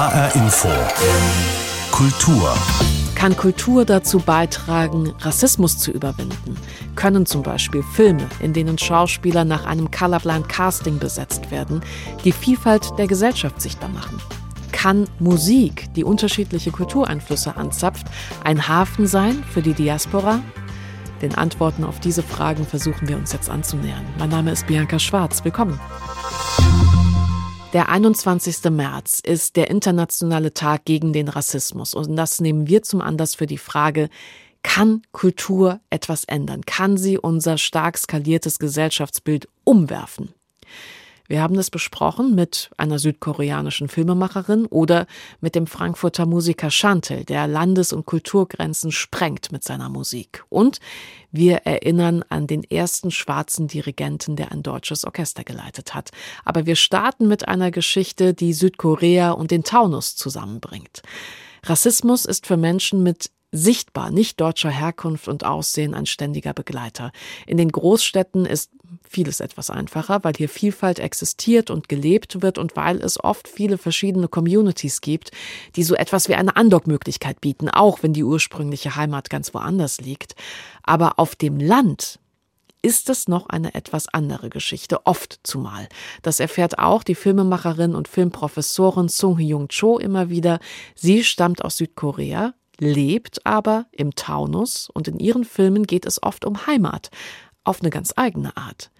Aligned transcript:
HR 0.00 0.34
Info. 0.34 0.68
Kultur. 1.92 2.54
Kann 3.14 3.36
Kultur 3.36 3.84
dazu 3.84 4.18
beitragen, 4.18 5.12
Rassismus 5.20 5.76
zu 5.76 5.90
überwinden? 5.90 6.56
Können 6.96 7.26
zum 7.26 7.42
Beispiel 7.42 7.82
Filme, 7.82 8.26
in 8.40 8.54
denen 8.54 8.78
Schauspieler 8.78 9.44
nach 9.44 9.66
einem 9.66 9.90
Colorblind 9.90 10.48
Casting 10.48 10.98
besetzt 10.98 11.50
werden, 11.50 11.82
die 12.24 12.32
Vielfalt 12.32 12.96
der 12.96 13.08
Gesellschaft 13.08 13.60
sichtbar 13.60 13.90
machen? 13.90 14.16
Kann 14.72 15.06
Musik, 15.18 15.92
die 15.92 16.04
unterschiedliche 16.04 16.70
Kultureinflüsse 16.70 17.58
anzapft, 17.58 18.06
ein 18.42 18.68
Hafen 18.68 19.06
sein 19.06 19.44
für 19.52 19.60
die 19.60 19.74
Diaspora? 19.74 20.40
Den 21.20 21.34
Antworten 21.34 21.84
auf 21.84 22.00
diese 22.00 22.22
Fragen 22.22 22.64
versuchen 22.64 23.06
wir 23.06 23.18
uns 23.18 23.34
jetzt 23.34 23.50
anzunähern. 23.50 24.06
Mein 24.18 24.30
Name 24.30 24.52
ist 24.52 24.66
Bianca 24.66 24.98
Schwarz. 24.98 25.44
Willkommen. 25.44 25.78
Der 27.72 27.88
21. 27.88 28.64
März 28.72 29.20
ist 29.20 29.54
der 29.54 29.70
internationale 29.70 30.52
Tag 30.52 30.84
gegen 30.86 31.12
den 31.12 31.28
Rassismus 31.28 31.94
und 31.94 32.16
das 32.16 32.40
nehmen 32.40 32.66
wir 32.66 32.82
zum 32.82 33.00
Anlass 33.00 33.36
für 33.36 33.46
die 33.46 33.58
Frage, 33.58 34.08
kann 34.64 35.02
Kultur 35.12 35.78
etwas 35.88 36.24
ändern? 36.24 36.62
Kann 36.66 36.96
sie 36.96 37.16
unser 37.16 37.58
stark 37.58 37.96
skaliertes 37.96 38.58
Gesellschaftsbild 38.58 39.46
umwerfen? 39.62 40.34
Wir 41.30 41.42
haben 41.42 41.56
es 41.60 41.70
besprochen 41.70 42.34
mit 42.34 42.72
einer 42.76 42.98
südkoreanischen 42.98 43.86
Filmemacherin 43.86 44.66
oder 44.66 45.06
mit 45.40 45.54
dem 45.54 45.68
Frankfurter 45.68 46.26
Musiker 46.26 46.72
Chantel, 46.72 47.24
der 47.24 47.46
Landes- 47.46 47.92
und 47.92 48.04
Kulturgrenzen 48.04 48.90
sprengt 48.90 49.52
mit 49.52 49.62
seiner 49.62 49.88
Musik. 49.88 50.44
Und 50.48 50.80
wir 51.30 51.58
erinnern 51.58 52.24
an 52.30 52.48
den 52.48 52.64
ersten 52.64 53.12
schwarzen 53.12 53.68
Dirigenten, 53.68 54.34
der 54.34 54.50
ein 54.50 54.64
deutsches 54.64 55.04
Orchester 55.04 55.44
geleitet 55.44 55.94
hat. 55.94 56.10
Aber 56.44 56.66
wir 56.66 56.74
starten 56.74 57.28
mit 57.28 57.46
einer 57.46 57.70
Geschichte, 57.70 58.34
die 58.34 58.52
Südkorea 58.52 59.30
und 59.30 59.52
den 59.52 59.62
Taunus 59.62 60.16
zusammenbringt. 60.16 61.00
Rassismus 61.62 62.24
ist 62.24 62.48
für 62.48 62.56
Menschen 62.56 63.04
mit 63.04 63.30
sichtbar 63.52 64.10
nicht 64.10 64.40
deutscher 64.40 64.70
Herkunft 64.70 65.28
und 65.28 65.44
Aussehen 65.44 65.94
ein 65.94 66.06
ständiger 66.06 66.54
Begleiter. 66.54 67.12
In 67.46 67.56
den 67.56 67.70
Großstädten 67.70 68.46
ist 68.46 68.70
vieles 69.10 69.40
etwas 69.40 69.70
einfacher, 69.70 70.22
weil 70.22 70.34
hier 70.36 70.48
Vielfalt 70.48 71.00
existiert 71.00 71.70
und 71.70 71.88
gelebt 71.88 72.42
wird 72.42 72.58
und 72.58 72.76
weil 72.76 72.98
es 72.98 73.22
oft 73.22 73.48
viele 73.48 73.76
verschiedene 73.76 74.28
Communities 74.28 75.00
gibt, 75.00 75.32
die 75.74 75.82
so 75.82 75.96
etwas 75.96 76.28
wie 76.28 76.36
eine 76.36 76.54
Andockmöglichkeit 76.54 77.40
bieten, 77.40 77.68
auch 77.68 78.04
wenn 78.04 78.12
die 78.12 78.22
ursprüngliche 78.22 78.94
Heimat 78.94 79.28
ganz 79.28 79.52
woanders 79.52 80.00
liegt. 80.00 80.36
Aber 80.84 81.18
auf 81.18 81.34
dem 81.34 81.58
Land 81.58 82.20
ist 82.82 83.10
es 83.10 83.26
noch 83.26 83.48
eine 83.48 83.74
etwas 83.74 84.08
andere 84.08 84.48
Geschichte, 84.48 85.04
oft 85.04 85.40
zumal. 85.42 85.88
Das 86.22 86.38
erfährt 86.38 86.78
auch 86.78 87.02
die 87.02 87.16
Filmemacherin 87.16 87.96
und 87.96 88.06
Filmprofessorin 88.06 89.08
Sung 89.08 89.38
Hyung 89.38 89.68
Cho 89.68 89.98
immer 89.98 90.30
wieder. 90.30 90.60
Sie 90.94 91.24
stammt 91.24 91.64
aus 91.64 91.78
Südkorea, 91.78 92.54
lebt 92.78 93.44
aber 93.44 93.86
im 93.90 94.14
Taunus 94.14 94.88
und 94.88 95.08
in 95.08 95.18
ihren 95.18 95.44
Filmen 95.44 95.84
geht 95.84 96.06
es 96.06 96.22
oft 96.22 96.44
um 96.44 96.66
Heimat, 96.66 97.10
auf 97.70 97.80
eine 97.80 97.90
ganz 97.90 98.12
eigene 98.16 98.56
Art. 98.56 98.90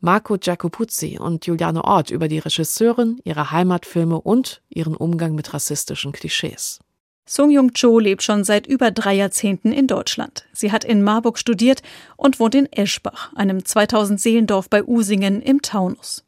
Marco 0.00 0.36
Giacopuzzi 0.38 1.18
und 1.18 1.46
Juliane 1.46 1.84
Ort 1.84 2.10
über 2.10 2.26
die 2.26 2.38
Regisseurin, 2.38 3.20
ihre 3.24 3.50
Heimatfilme 3.50 4.20
und 4.20 4.62
ihren 4.70 4.96
Umgang 4.96 5.34
mit 5.34 5.52
rassistischen 5.54 6.12
Klischees. 6.12 6.80
Sung 7.26 7.50
Jung 7.50 7.72
Cho 7.72 7.98
lebt 7.98 8.22
schon 8.22 8.44
seit 8.44 8.66
über 8.66 8.90
drei 8.90 9.14
Jahrzehnten 9.14 9.72
in 9.72 9.86
Deutschland. 9.86 10.44
Sie 10.52 10.72
hat 10.72 10.84
in 10.84 11.02
Marburg 11.02 11.38
studiert 11.38 11.82
und 12.16 12.40
wohnt 12.40 12.54
in 12.54 12.70
Eschbach, 12.72 13.32
einem 13.34 13.64
2000 13.64 14.20
Seelendorf 14.20 14.68
bei 14.68 14.84
Usingen 14.84 15.40
im 15.40 15.62
Taunus. 15.62 16.24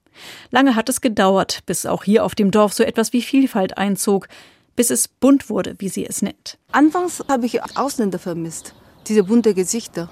Lange 0.51 0.75
hat 0.75 0.89
es 0.89 1.01
gedauert, 1.01 1.61
bis 1.67 1.85
auch 1.87 2.05
hier 2.05 2.25
auf 2.25 2.35
dem 2.35 2.51
Dorf 2.51 2.73
so 2.73 2.83
etwas 2.83 3.13
wie 3.13 3.23
Vielfalt 3.23 3.77
einzog, 3.77 4.29
bis 4.75 4.91
es 4.91 5.09
bunt 5.09 5.51
wurde, 5.51 5.77
wie 5.79 5.89
sie 5.89 6.07
es 6.07 6.23
nennt. 6.23 6.59
Anfangs 6.73 7.25
habe 7.29 7.47
ich 7.47 7.63
Ausländer 7.77 8.19
vermisst, 8.19 8.75
diese 9.07 9.25
bunte 9.25 9.55
Gesichter. 9.55 10.09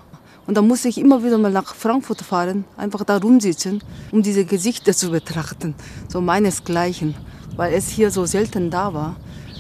Und 0.47 0.57
da 0.57 0.63
musste 0.63 0.89
ich 0.89 0.99
immer 0.99 1.25
wieder 1.25 1.39
mal 1.39 1.51
nach 1.51 1.75
Frankfurt 1.75 2.21
fahren, 2.23 2.65
einfach 2.77 3.05
da 3.05 3.17
rumsitzen, 3.17 3.83
um 4.13 4.23
diese 4.23 4.45
Gesichter 4.45 4.93
zu 4.93 5.11
betrachten, 5.11 5.75
so 6.09 6.21
meinesgleichen, 6.21 7.15
weil 7.57 7.73
es 7.73 7.89
hier 7.89 8.11
so 8.11 8.27
selten 8.27 8.71
da 8.71 8.93
war. 8.93 9.17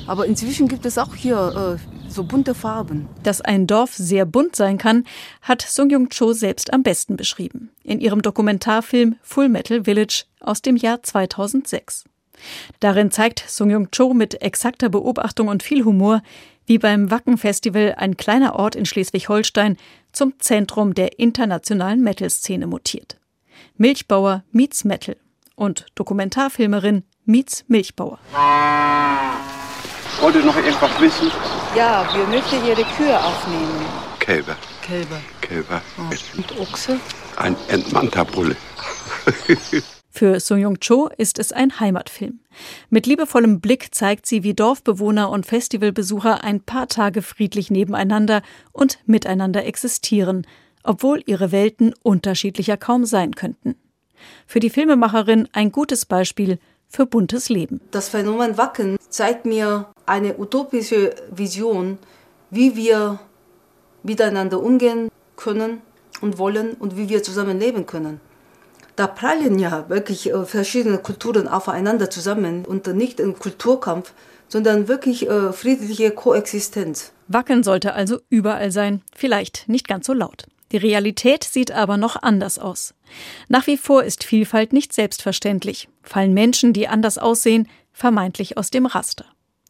Aber 0.06 0.27
inzwischen 0.27 0.69
gibt 0.69 0.84
es 0.84 0.99
auch 0.99 1.15
hier 1.15 1.78
äh, 1.78 2.11
so 2.11 2.25
bunte 2.25 2.55
Farben. 2.55 3.09
Dass 3.23 3.41
ein 3.41 3.67
Dorf 3.67 3.94
sehr 3.94 4.27
bunt 4.27 4.56
sein 4.56 4.78
kann, 4.78 5.05
hat 5.43 5.62
Sung 5.62 5.91
Jung 5.91 6.09
Cho 6.11 6.33
selbst 6.33 6.73
am 6.73 6.83
besten 6.83 7.17
beschrieben. 7.17 7.71
In 7.83 8.00
ihrem 8.00 8.23
Dokumentarfilm 8.23 9.17
Full 9.23 9.49
Metal 9.49 9.84
Village 9.84 10.25
aus 10.41 10.62
dem 10.62 10.77
Jahr 10.77 11.03
2006. 11.03 12.05
Darin 12.81 13.11
zeigt 13.11 13.44
Sung 13.49 13.71
Jung 13.71 13.91
Cho 13.91 14.12
mit 14.12 14.43
exakter 14.43 14.89
Beobachtung 14.89 15.49
und 15.49 15.62
viel 15.62 15.84
Humor, 15.84 16.23
wie 16.66 16.78
beim 16.78 17.10
Wacken-Festival 17.10 17.94
ein 17.97 18.16
kleiner 18.16 18.56
Ort 18.56 18.76
in 18.76 18.86
Schleswig-Holstein 18.86 19.76
zum 20.12 20.38
Zentrum 20.38 20.94
der 20.94 21.19
internationalen 21.19 22.02
Metal-Szene 22.02 22.66
mutiert. 22.66 23.19
Milchbauer 23.76 24.44
meets 24.52 24.84
Metal 24.84 25.16
und 25.56 25.86
Dokumentarfilmerin 25.94 27.04
meets 27.25 27.64
Milchbauer. 27.69 28.19
Wollt 30.20 30.36
ihr 30.36 30.44
noch 30.44 30.56
irgendwas 30.56 31.00
wissen? 31.00 31.30
Ja, 31.76 32.06
wir 32.14 32.26
möchten 32.26 32.64
Ihre 32.66 32.84
Kühe 32.96 33.19
aufnehmen. 33.19 33.84
Kälber. 34.20 34.56
Kälber. 34.82 35.20
Kälber. 35.41 35.82
Oh. 35.98 36.38
Und 36.38 36.58
Ochse? 36.60 36.98
Ein 37.36 37.56
entmannter 37.69 38.25
Bulle. 38.25 38.56
Für 40.16 40.38
Sung 40.38 40.58
Jung 40.58 40.78
Cho 40.78 41.10
ist 41.19 41.41
es 41.41 41.50
ein 41.50 41.80
Heimatfilm. 41.80 42.38
Mit 42.88 43.08
liebevollem 43.08 43.60
Blick 43.60 43.92
zeigt 43.92 44.26
sie, 44.26 44.44
wie 44.44 44.54
Dorfbewohner 44.54 45.28
und 45.28 45.44
Festivalbesucher 45.44 46.44
ein 46.44 46.60
paar 46.60 46.86
Tage 46.86 47.20
friedlich 47.20 47.69
nebeneinander 47.69 48.42
und 48.70 49.00
miteinander 49.06 49.66
existieren, 49.66 50.47
obwohl 50.84 51.20
ihre 51.26 51.50
Welten 51.50 51.97
unterschiedlicher 52.04 52.76
kaum 52.76 53.06
sein 53.06 53.34
könnten. 53.34 53.75
Für 54.47 54.60
die 54.60 54.70
Filmemacherin 54.70 55.48
ein 55.52 55.72
gutes 55.72 56.04
Beispiel 56.06 56.60
für 56.86 57.06
buntes 57.06 57.48
Leben. 57.48 57.81
Das 57.91 58.08
Phänomen 58.08 58.56
Wacken 58.56 58.96
zeigt 59.08 59.46
mir 59.46 59.88
eine 60.06 60.38
utopische 60.38 61.12
Vision, 61.32 61.98
wie 62.50 62.76
wir 62.76 63.19
miteinander 64.04 64.62
umgehen 64.62 65.10
können 65.34 65.82
und 66.20 66.38
wollen 66.38 66.75
und 66.75 66.96
wie 66.96 67.08
wir 67.08 67.25
zusammenleben 67.25 67.86
können 67.86 68.20
da 68.97 69.06
prallen 69.06 69.59
ja 69.59 69.88
wirklich 69.88 70.31
äh, 70.31 70.44
verschiedene 70.44 70.99
Kulturen 70.99 71.49
aufeinander 71.49 72.10
zusammen 72.10 72.65
und 72.65 72.87
nicht 72.87 73.21
ein 73.21 73.38
Kulturkampf, 73.38 74.12
sondern 74.49 74.88
wirklich 74.88 75.28
äh, 75.28 75.53
friedliche 75.53 76.10
Koexistenz. 76.10 77.12
Wacken 77.27 77.62
sollte 77.62 77.94
also 77.94 78.21
überall 78.28 78.71
sein, 78.71 79.03
vielleicht 79.15 79.69
nicht 79.69 79.88
ganz 79.88 80.06
so 80.06 80.12
laut. 80.12 80.47
Die 80.72 80.77
Realität 80.77 81.44
sieht 81.44 81.71
aber 81.71 81.97
noch 81.97 82.22
anders 82.22 82.59
aus. 82.59 82.94
Nach 83.49 83.66
wie 83.66 83.77
vor 83.77 84.05
ist 84.05 84.25
Vielfalt 84.25 84.72
nicht 84.72 84.93
selbstverständlich, 84.93 85.88
fallen 86.03 86.34
Menschen, 86.34 86.72
die 86.72 86.88
anders 86.88 87.19
aussehen, 87.19 87.69
vermeintlich 87.93 88.59
aus 88.59 88.71
dem 88.71 88.87
Raster. 88.87 89.26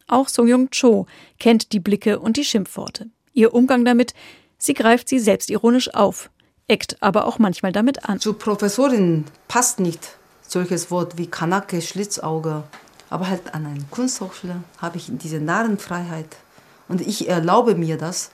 Auch 0.07 0.29
Song 0.29 0.47
Jung 0.47 0.69
Cho 0.71 1.07
kennt 1.39 1.71
die 1.71 1.79
Blicke 1.79 2.19
und 2.19 2.37
die 2.37 2.45
Schimpfworte. 2.45 3.09
Ihr 3.33 3.53
Umgang 3.53 3.85
damit, 3.85 4.13
sie 4.57 4.73
greift 4.73 5.09
sie 5.09 5.19
selbstironisch 5.19 5.93
auf, 5.93 6.29
eckt 6.67 7.01
aber 7.01 7.25
auch 7.25 7.39
manchmal 7.39 7.71
damit 7.71 8.07
an. 8.07 8.19
Zu 8.19 8.33
Professorin 8.33 9.25
passt 9.47 9.79
nicht 9.79 10.17
solches 10.47 10.91
Wort 10.91 11.17
wie 11.17 11.27
Kanake, 11.27 11.81
Schlitzauge. 11.81 12.63
Aber 13.09 13.27
halt 13.29 13.53
an 13.53 13.65
einer 13.65 13.83
Kunsthochschule 13.91 14.63
habe 14.81 14.97
ich 14.97 15.07
diese 15.09 15.39
Narrenfreiheit. 15.39 16.37
Und 16.87 17.01
ich 17.01 17.29
erlaube 17.29 17.75
mir 17.75 17.97
das. 17.97 18.31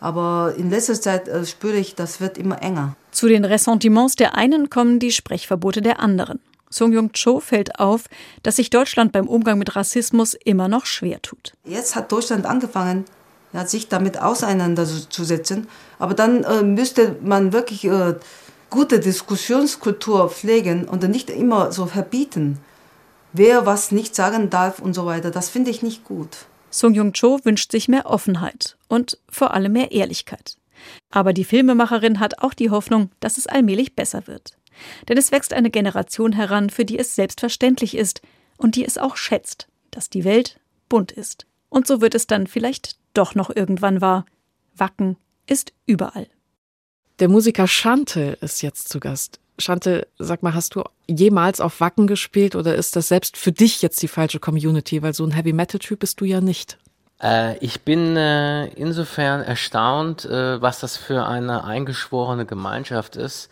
Aber 0.00 0.54
in 0.56 0.70
letzter 0.70 1.00
Zeit 1.00 1.28
äh, 1.28 1.44
spüre 1.44 1.76
ich, 1.76 1.94
das 1.94 2.20
wird 2.20 2.38
immer 2.38 2.62
enger. 2.62 2.94
Zu 3.10 3.28
den 3.28 3.44
Ressentiments 3.44 4.16
der 4.16 4.36
einen 4.36 4.70
kommen 4.70 4.98
die 4.98 5.10
Sprechverbote 5.10 5.82
der 5.82 6.00
anderen. 6.00 6.40
Song 6.70 6.92
Jung 6.92 7.10
Cho 7.12 7.40
fällt 7.40 7.80
auf, 7.80 8.04
dass 8.42 8.56
sich 8.56 8.70
Deutschland 8.70 9.12
beim 9.12 9.26
Umgang 9.26 9.58
mit 9.58 9.74
Rassismus 9.74 10.34
immer 10.34 10.68
noch 10.68 10.86
schwer 10.86 11.22
tut. 11.22 11.54
Jetzt 11.64 11.96
hat 11.96 12.12
Deutschland 12.12 12.44
angefangen, 12.44 13.06
ja, 13.52 13.66
sich 13.66 13.88
damit 13.88 14.20
auseinanderzusetzen. 14.20 15.68
Aber 15.98 16.14
dann 16.14 16.44
äh, 16.44 16.62
müsste 16.62 17.16
man 17.22 17.52
wirklich 17.52 17.84
äh, 17.84 18.14
gute 18.70 19.00
Diskussionskultur 19.00 20.30
pflegen 20.30 20.84
und 20.84 21.02
nicht 21.08 21.30
immer 21.30 21.72
so 21.72 21.86
verbieten, 21.86 22.58
wer 23.32 23.66
was 23.66 23.92
nicht 23.92 24.14
sagen 24.14 24.50
darf 24.50 24.78
und 24.78 24.94
so 24.94 25.06
weiter. 25.06 25.30
Das 25.30 25.48
finde 25.48 25.70
ich 25.70 25.82
nicht 25.82 26.04
gut. 26.04 26.46
Sung 26.70 26.92
Jung 26.94 27.12
Cho 27.12 27.40
wünscht 27.44 27.72
sich 27.72 27.88
mehr 27.88 28.06
Offenheit 28.06 28.76
und 28.88 29.18
vor 29.30 29.54
allem 29.54 29.72
mehr 29.72 29.92
Ehrlichkeit. 29.92 30.58
Aber 31.10 31.32
die 31.32 31.44
Filmemacherin 31.44 32.20
hat 32.20 32.42
auch 32.42 32.54
die 32.54 32.70
Hoffnung, 32.70 33.10
dass 33.20 33.38
es 33.38 33.46
allmählich 33.46 33.96
besser 33.96 34.26
wird. 34.26 34.52
Denn 35.08 35.18
es 35.18 35.32
wächst 35.32 35.52
eine 35.52 35.70
Generation 35.70 36.32
heran, 36.32 36.70
für 36.70 36.84
die 36.84 36.98
es 36.98 37.14
selbstverständlich 37.14 37.96
ist 37.96 38.20
und 38.58 38.76
die 38.76 38.84
es 38.84 38.98
auch 38.98 39.16
schätzt, 39.16 39.66
dass 39.90 40.10
die 40.10 40.24
Welt 40.24 40.60
bunt 40.88 41.10
ist. 41.10 41.46
Und 41.68 41.86
so 41.86 42.00
wird 42.00 42.14
es 42.14 42.26
dann 42.26 42.46
vielleicht 42.46 42.96
doch 43.18 43.34
noch 43.34 43.50
irgendwann 43.54 44.00
wahr. 44.00 44.24
Wacken 44.74 45.16
ist 45.46 45.72
überall. 45.86 46.28
Der 47.18 47.28
Musiker 47.28 47.66
Chantel 47.66 48.38
ist 48.40 48.62
jetzt 48.62 48.88
zu 48.88 49.00
Gast. 49.00 49.40
Schante, 49.58 50.06
sag 50.18 50.44
mal, 50.44 50.54
hast 50.54 50.76
du 50.76 50.84
jemals 51.08 51.60
auf 51.60 51.80
Wacken 51.80 52.06
gespielt 52.06 52.54
oder 52.54 52.76
ist 52.76 52.94
das 52.94 53.08
selbst 53.08 53.36
für 53.36 53.50
dich 53.50 53.82
jetzt 53.82 54.00
die 54.02 54.08
falsche 54.08 54.38
Community? 54.38 55.02
Weil 55.02 55.14
so 55.14 55.24
ein 55.24 55.32
Heavy-Metal-Typ 55.32 55.98
bist 55.98 56.20
du 56.20 56.24
ja 56.26 56.40
nicht. 56.40 56.78
Äh, 57.20 57.58
ich 57.58 57.80
bin 57.80 58.16
äh, 58.16 58.66
insofern 58.68 59.40
erstaunt, 59.40 60.24
äh, 60.24 60.62
was 60.62 60.78
das 60.78 60.96
für 60.96 61.26
eine 61.26 61.64
eingeschworene 61.64 62.46
Gemeinschaft 62.46 63.16
ist. 63.16 63.50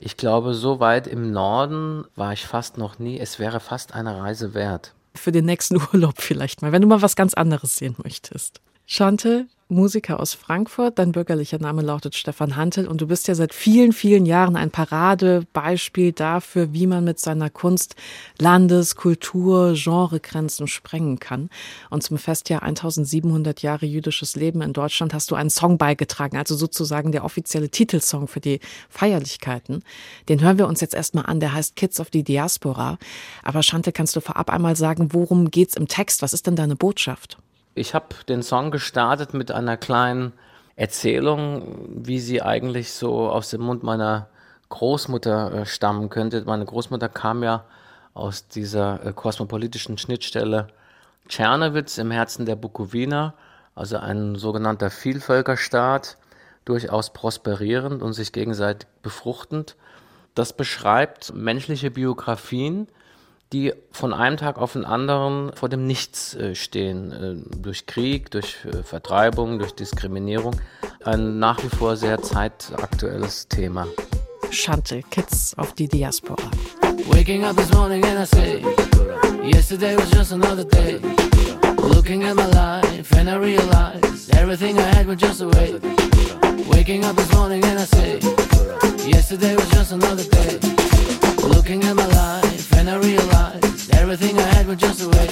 Ich 0.00 0.16
glaube, 0.16 0.54
so 0.54 0.80
weit 0.80 1.06
im 1.06 1.30
Norden 1.30 2.06
war 2.16 2.32
ich 2.32 2.46
fast 2.46 2.78
noch 2.78 2.98
nie. 2.98 3.18
Es 3.18 3.38
wäre 3.38 3.60
fast 3.60 3.94
eine 3.94 4.18
Reise 4.18 4.54
wert. 4.54 4.94
Für 5.14 5.30
den 5.30 5.44
nächsten 5.44 5.76
Urlaub 5.92 6.22
vielleicht 6.22 6.62
mal, 6.62 6.72
wenn 6.72 6.80
du 6.80 6.88
mal 6.88 7.02
was 7.02 7.16
ganz 7.16 7.34
anderes 7.34 7.76
sehen 7.76 7.96
möchtest. 8.02 8.62
Schante, 8.86 9.46
Musiker 9.68 10.20
aus 10.20 10.34
Frankfurt. 10.34 10.98
Dein 10.98 11.12
bürgerlicher 11.12 11.58
Name 11.58 11.80
lautet 11.80 12.14
Stefan 12.14 12.54
Hantel 12.54 12.86
und 12.86 13.00
du 13.00 13.06
bist 13.06 13.28
ja 13.28 13.34
seit 13.34 13.54
vielen, 13.54 13.92
vielen 13.92 14.26
Jahren 14.26 14.56
ein 14.56 14.70
Paradebeispiel 14.70 16.12
dafür, 16.12 16.74
wie 16.74 16.86
man 16.86 17.02
mit 17.02 17.18
seiner 17.18 17.48
Kunst 17.48 17.96
Landes-, 18.38 18.94
Kultur-, 18.94 19.72
Genregrenzen 19.72 20.68
sprengen 20.68 21.18
kann. 21.18 21.48
Und 21.88 22.02
zum 22.02 22.18
Festjahr 22.18 22.62
1700 22.62 23.62
Jahre 23.62 23.86
jüdisches 23.86 24.36
Leben 24.36 24.60
in 24.60 24.74
Deutschland 24.74 25.14
hast 25.14 25.30
du 25.30 25.34
einen 25.34 25.50
Song 25.50 25.78
beigetragen, 25.78 26.36
also 26.36 26.54
sozusagen 26.54 27.10
der 27.10 27.24
offizielle 27.24 27.70
Titelsong 27.70 28.28
für 28.28 28.40
die 28.40 28.60
Feierlichkeiten. 28.90 29.82
Den 30.28 30.42
hören 30.42 30.58
wir 30.58 30.68
uns 30.68 30.82
jetzt 30.82 30.94
erstmal 30.94 31.24
an, 31.24 31.40
der 31.40 31.54
heißt 31.54 31.74
Kids 31.74 32.00
of 32.00 32.08
the 32.12 32.22
Diaspora. 32.22 32.98
Aber 33.42 33.62
Schante, 33.62 33.92
kannst 33.92 34.14
du 34.14 34.20
vorab 34.20 34.50
einmal 34.50 34.76
sagen, 34.76 35.14
worum 35.14 35.50
geht's 35.50 35.74
im 35.74 35.88
Text? 35.88 36.20
Was 36.20 36.34
ist 36.34 36.46
denn 36.46 36.56
deine 36.56 36.76
Botschaft? 36.76 37.38
Ich 37.74 37.94
habe 37.94 38.14
den 38.28 38.42
Song 38.42 38.70
gestartet 38.70 39.34
mit 39.34 39.50
einer 39.50 39.76
kleinen 39.76 40.32
Erzählung, 40.76 41.88
wie 42.06 42.20
sie 42.20 42.40
eigentlich 42.40 42.92
so 42.92 43.28
aus 43.28 43.50
dem 43.50 43.62
Mund 43.62 43.82
meiner 43.82 44.28
Großmutter 44.68 45.52
äh, 45.52 45.66
stammen 45.66 46.08
könnte. 46.08 46.42
Meine 46.46 46.64
Großmutter 46.64 47.08
kam 47.08 47.42
ja 47.42 47.64
aus 48.12 48.48
dieser 48.48 49.04
äh, 49.04 49.12
kosmopolitischen 49.12 49.98
Schnittstelle 49.98 50.68
Tschernowitz 51.28 51.98
im 51.98 52.10
Herzen 52.10 52.46
der 52.46 52.56
Bukowina, 52.56 53.34
also 53.74 53.96
ein 53.96 54.36
sogenannter 54.36 54.90
Vielvölkerstaat, 54.90 56.16
durchaus 56.64 57.12
prosperierend 57.12 58.02
und 58.02 58.12
sich 58.12 58.32
gegenseitig 58.32 58.88
befruchtend. 59.02 59.76
Das 60.34 60.52
beschreibt 60.52 61.34
menschliche 61.34 61.90
Biografien, 61.90 62.88
die 63.54 63.72
von 63.92 64.12
einem 64.12 64.36
Tag 64.36 64.58
auf 64.58 64.72
den 64.72 64.84
anderen 64.84 65.52
vor 65.54 65.68
dem 65.68 65.86
Nichts 65.86 66.34
äh, 66.34 66.56
stehen. 66.56 67.12
Äh, 67.12 67.56
durch 67.56 67.86
Krieg, 67.86 68.30
durch 68.32 68.56
äh, 68.64 68.82
Vertreibung, 68.82 69.60
durch 69.60 69.72
Diskriminierung. 69.72 70.56
Ein 71.04 71.38
nach 71.38 71.62
wie 71.62 71.68
vor 71.68 71.96
sehr 71.96 72.20
zeitaktuelles 72.20 73.46
Thema. 73.46 73.86
Schante, 74.50 75.02
Kids 75.10 75.56
of 75.56 75.72
the 75.78 75.86
Diaspora. 75.86 76.50
Waking 77.06 77.44
up 77.44 77.56
this 77.56 77.72
morning 77.72 78.04
and 78.04 78.18
I 78.18 78.24
say, 78.24 78.60
yesterday 79.48 79.96
was 79.96 80.10
just 80.10 80.32
another 80.32 80.64
day. 80.64 80.98
Looking 81.78 82.24
at 82.24 82.34
my 82.34 82.46
life 82.46 83.12
and 83.16 83.28
I 83.28 83.36
realize 83.36 84.30
everything 84.30 84.78
I 84.78 84.96
had 84.96 85.06
was 85.06 85.18
just 85.18 85.40
a 85.40 85.48
way. 85.48 85.78
Waking 86.66 87.04
up 87.04 87.14
this 87.14 87.32
morning 87.32 87.64
and 87.64 87.78
I 87.78 87.84
say, 87.84 88.18
yesterday 89.08 89.54
was 89.54 89.68
just 89.70 89.92
another 89.92 90.24
day. 90.24 91.13
Looking 91.66 91.84
at 91.84 91.96
my 91.96 92.06
life 92.08 92.76
and 92.76 92.90
I 92.90 92.96
realized 92.98 93.94
everything 93.94 94.38
I 94.38 94.42
had 94.42 94.66
was 94.66 94.76
just 94.76 95.00
a 95.00 95.08
way. 95.08 95.28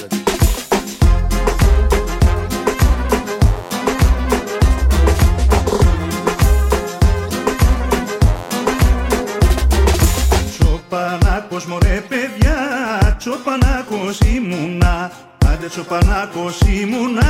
Τσοπανάκος 10.49 11.65
μωρέ 11.65 12.03
παιδιά, 12.09 13.15
τσοπανάκος 13.19 14.19
ήμουνα 14.19 15.11
Άντε 15.45 15.67
τσοπανάκος 15.67 16.59
ήμουνα, 16.59 17.25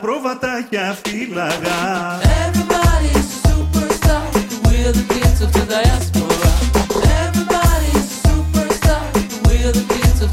προβατάκια 0.00 0.96
φύλαγα 1.04 2.20
Everybody's 2.46 3.44
a 3.44 3.48
superstar, 3.48 4.24
we're 4.64 4.92
the 4.92 5.14
kids 5.14 5.40
of 5.42 5.52
the 5.52 5.64
diaspora. 5.72 6.15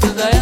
kids 0.00 0.10
of 0.10 0.16
the 0.16 0.33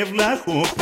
Evlaco 0.00 0.79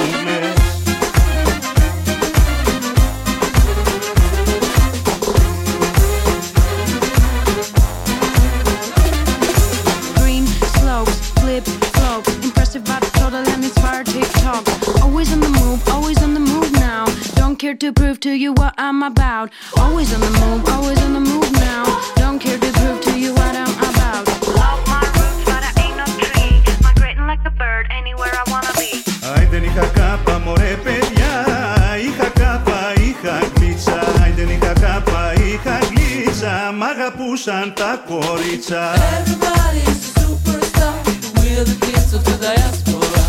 αγαπούσαν 36.87 37.73
τα 37.75 38.03
κορίτσα 38.07 38.93
Everybody's 39.19 40.01
a 40.07 40.19
superstar, 40.19 40.95
we're 41.39 41.65
the 41.71 41.77
kids 41.85 42.11
of 42.17 42.21
the 42.29 42.35
diaspora. 42.45 43.21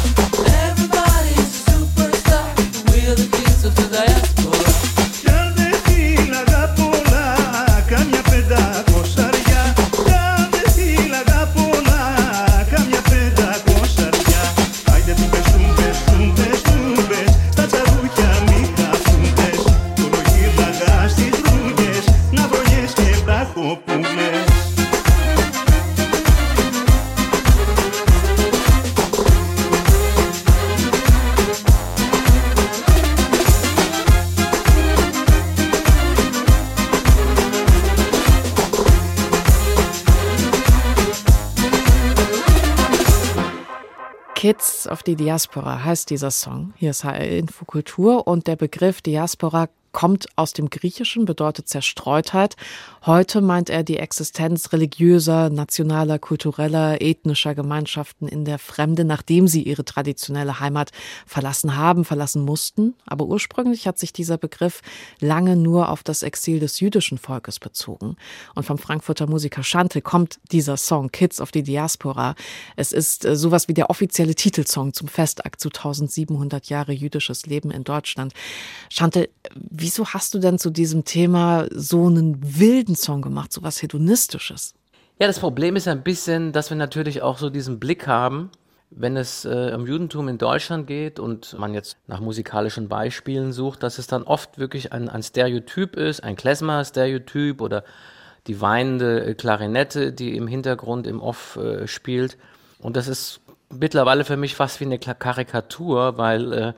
Everybody's 0.67 1.53
a 1.59 1.63
superstar, 1.71 2.47
we're 2.91 3.17
the 3.23 3.29
kids 3.37 3.63
of 3.69 3.73
the 3.81 3.87
diaspora. 3.97 4.38
Kids 44.40 44.88
of 44.88 45.02
the 45.06 45.18
Diaspora 45.18 45.84
heißt 45.84 46.10
dieser 46.10 46.32
Song. 46.32 46.74
Hier 46.78 46.92
ist 46.92 47.04
HR 47.04 47.20
Infokultur 47.20 48.26
und 48.26 48.48
der 48.48 48.56
Begriff 48.56 49.02
Diaspora 49.02 49.68
kommt 49.92 50.28
aus 50.36 50.54
dem 50.54 50.70
Griechischen, 50.70 51.26
bedeutet 51.26 51.68
Zerstreutheit. 51.68 52.56
Heute 53.06 53.42
meint 53.42 53.70
er 53.70 53.84
die 53.84 53.98
Existenz 53.98 54.74
religiöser, 54.74 55.50
nationaler, 55.50 56.20
kultureller, 56.20 57.02
ethnischer 57.02 57.56
Gemeinschaften 57.56 58.28
in 58.28 58.46
der 58.46 58.60
Fremde, 58.60 59.06
nachdem 59.06 59.48
sie 59.48 59.64
ihre 59.64 59.86
traditionelle 59.86 60.60
Heimat 60.60 60.92
verlassen 61.26 61.76
haben, 61.76 62.06
verlassen 62.06 62.44
mussten. 62.44 62.96
Aber 63.06 63.26
ursprünglich 63.26 63.88
hat 63.88 64.00
sich 64.00 64.14
dieser 64.14 64.38
Begriff 64.38 64.82
lange 65.20 65.56
nur 65.56 65.90
auf 65.90 66.04
das 66.04 66.24
Exil 66.24 66.60
des 66.60 66.80
jüdischen 66.80 67.18
Volkes 67.18 67.60
bezogen. 67.60 68.16
Und 68.56 68.64
vom 68.64 68.78
Frankfurter 68.78 69.28
Musiker 69.28 69.64
Schante 69.64 70.02
kommt 70.02 70.40
dieser 70.52 70.78
Song 70.78 71.12
Kids 71.12 71.40
of 71.42 71.50
the 71.54 71.64
Diaspora. 71.64 72.36
Es 72.76 72.92
ist 72.92 73.26
äh, 73.26 73.36
sowas 73.36 73.68
wie 73.68 73.74
der 73.74 73.90
offizielle 73.90 74.36
Titelsong 74.36 74.94
zum 74.94 75.08
Festakt 75.08 75.60
zu 75.60 75.70
1700 75.70 76.70
Jahre 76.70 76.92
jüdisches 76.92 77.46
Leben 77.46 77.72
in 77.72 77.84
Deutschland. 77.84 78.34
Schante, 78.90 79.30
wieso 79.80 80.06
hast 80.08 80.34
du 80.34 80.40
denn 80.40 80.60
zu 80.60 80.70
diesem 80.70 81.06
Thema 81.06 81.68
so 81.72 82.08
einen 82.08 82.60
wilden 82.60 82.96
Song 82.96 83.22
gemacht, 83.22 83.52
so 83.54 83.64
was 83.64 83.82
Hedonistisches? 83.82 84.74
Ja, 85.20 85.28
das 85.28 85.40
Problem 85.40 85.76
ist 85.76 85.88
ein 85.88 86.04
bisschen, 86.04 86.52
dass 86.54 86.70
wir 86.70 86.78
natürlich 86.78 87.22
auch 87.22 87.38
so 87.38 87.50
diesen 87.50 87.80
Blick 87.80 88.08
haben, 88.08 88.52
wenn 88.92 89.18
es 89.18 89.46
äh, 89.46 89.74
um 89.76 89.86
Judentum 89.86 90.28
in 90.30 90.38
Deutschland 90.38 90.88
geht 90.88 91.20
und 91.20 91.58
man 91.60 91.74
jetzt 91.74 91.98
nach 92.08 92.22
musikalischen 92.22 92.88
Beispielen 92.88 93.52
sucht, 93.52 93.84
dass 93.84 94.00
es 94.00 94.08
dann 94.08 94.24
oft 94.24 94.58
wirklich 94.58 94.94
ein, 94.94 95.10
ein 95.10 95.22
Stereotyp 95.22 95.96
ist, 95.96 96.24
ein 96.24 96.36
Klezmer-Stereotyp 96.36 97.62
oder 97.62 97.84
die 98.48 98.62
weinende 98.62 99.26
äh, 99.26 99.34
Klarinette, 99.36 100.12
die 100.12 100.36
im 100.36 100.48
Hintergrund 100.48 101.06
im 101.06 101.22
Off 101.22 101.58
äh, 101.58 101.88
spielt. 101.88 102.38
Und 102.80 102.96
das 102.96 103.08
ist 103.08 103.42
mittlerweile 103.70 104.26
für 104.26 104.38
mich 104.38 104.56
fast 104.56 104.80
wie 104.80 104.86
eine 104.86 104.98
Karikatur, 104.98 106.18
weil 106.18 106.54
äh, 106.54 106.74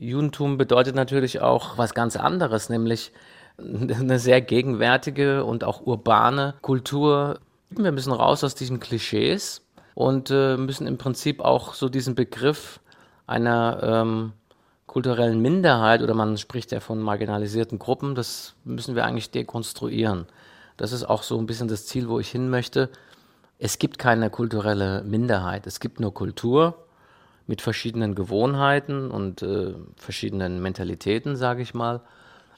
Judentum 0.00 0.56
bedeutet 0.56 0.94
natürlich 0.94 1.42
auch 1.42 1.76
was 1.76 1.92
ganz 1.92 2.16
anderes, 2.16 2.70
nämlich 2.70 3.12
eine 3.58 4.18
sehr 4.18 4.40
gegenwärtige 4.40 5.44
und 5.44 5.62
auch 5.62 5.82
urbane 5.82 6.54
Kultur. 6.62 7.38
Wir 7.68 7.92
müssen 7.92 8.12
raus 8.12 8.42
aus 8.42 8.54
diesen 8.54 8.80
Klischees 8.80 9.62
und 9.94 10.30
äh, 10.30 10.56
müssen 10.56 10.86
im 10.86 10.96
Prinzip 10.96 11.40
auch 11.40 11.74
so 11.74 11.90
diesen 11.90 12.14
Begriff 12.14 12.80
einer 13.26 13.80
ähm, 13.82 14.32
kulturellen 14.86 15.42
Minderheit 15.42 16.00
oder 16.00 16.14
man 16.14 16.38
spricht 16.38 16.72
ja 16.72 16.80
von 16.80 17.00
marginalisierten 17.00 17.78
Gruppen, 17.78 18.14
das 18.14 18.54
müssen 18.64 18.94
wir 18.94 19.04
eigentlich 19.04 19.30
dekonstruieren. 19.30 20.26
Das 20.78 20.92
ist 20.92 21.04
auch 21.04 21.22
so 21.22 21.36
ein 21.36 21.44
bisschen 21.44 21.68
das 21.68 21.84
Ziel, 21.84 22.08
wo 22.08 22.18
ich 22.18 22.30
hin 22.30 22.48
möchte. 22.48 22.88
Es 23.58 23.78
gibt 23.78 23.98
keine 23.98 24.30
kulturelle 24.30 25.02
Minderheit, 25.04 25.66
es 25.66 25.78
gibt 25.78 26.00
nur 26.00 26.14
Kultur 26.14 26.86
mit 27.50 27.62
verschiedenen 27.62 28.14
Gewohnheiten 28.14 29.10
und 29.10 29.42
äh, 29.42 29.74
verschiedenen 29.96 30.62
Mentalitäten, 30.62 31.34
sage 31.34 31.62
ich 31.62 31.74
mal. 31.74 32.00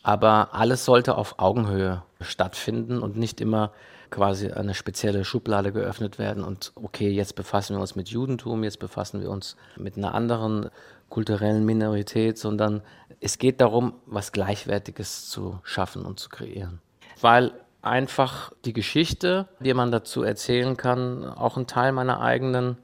Aber 0.02 0.50
alles 0.52 0.84
sollte 0.84 1.16
auf 1.16 1.38
Augenhöhe 1.38 2.02
stattfinden 2.20 2.98
und 2.98 3.16
nicht 3.16 3.40
immer 3.40 3.72
quasi 4.10 4.50
eine 4.52 4.74
spezielle 4.74 5.24
Schublade 5.24 5.72
geöffnet 5.72 6.18
werden 6.18 6.44
und 6.44 6.72
okay, 6.74 7.08
jetzt 7.08 7.36
befassen 7.36 7.74
wir 7.74 7.80
uns 7.80 7.96
mit 7.96 8.10
Judentum, 8.10 8.64
jetzt 8.64 8.80
befassen 8.80 9.22
wir 9.22 9.30
uns 9.30 9.56
mit 9.78 9.96
einer 9.96 10.14
anderen 10.14 10.68
kulturellen 11.08 11.64
Minorität, 11.64 12.36
sondern 12.36 12.82
es 13.20 13.38
geht 13.38 13.62
darum, 13.62 13.94
was 14.04 14.30
Gleichwertiges 14.30 15.30
zu 15.30 15.58
schaffen 15.62 16.04
und 16.04 16.20
zu 16.20 16.28
kreieren. 16.28 16.82
Weil 17.22 17.52
einfach 17.80 18.52
die 18.66 18.74
Geschichte, 18.74 19.48
die 19.58 19.72
man 19.72 19.90
dazu 19.90 20.22
erzählen 20.22 20.76
kann, 20.76 21.24
auch 21.24 21.56
ein 21.56 21.66
Teil 21.66 21.92
meiner 21.92 22.20
eigenen 22.20 22.76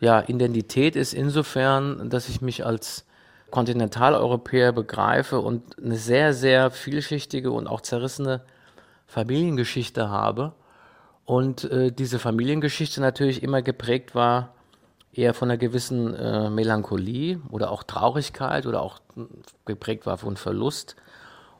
ja, 0.00 0.24
Identität 0.26 0.96
ist 0.96 1.12
insofern, 1.12 2.08
dass 2.10 2.28
ich 2.28 2.40
mich 2.40 2.64
als 2.64 3.04
Kontinentaleuropäer 3.50 4.72
begreife 4.72 5.40
und 5.40 5.78
eine 5.78 5.96
sehr, 5.96 6.32
sehr 6.32 6.70
vielschichtige 6.70 7.50
und 7.50 7.66
auch 7.66 7.80
zerrissene 7.80 8.42
Familiengeschichte 9.06 10.08
habe. 10.08 10.52
Und 11.24 11.64
äh, 11.64 11.92
diese 11.92 12.18
Familiengeschichte 12.18 13.00
natürlich 13.00 13.42
immer 13.42 13.62
geprägt 13.62 14.14
war 14.14 14.54
eher 15.12 15.34
von 15.34 15.50
einer 15.50 15.58
gewissen 15.58 16.14
äh, 16.14 16.50
Melancholie 16.50 17.40
oder 17.50 17.70
auch 17.70 17.82
Traurigkeit 17.82 18.66
oder 18.66 18.82
auch 18.82 19.00
äh, 19.16 19.22
geprägt 19.64 20.06
war 20.06 20.18
von 20.18 20.36
Verlust. 20.36 20.96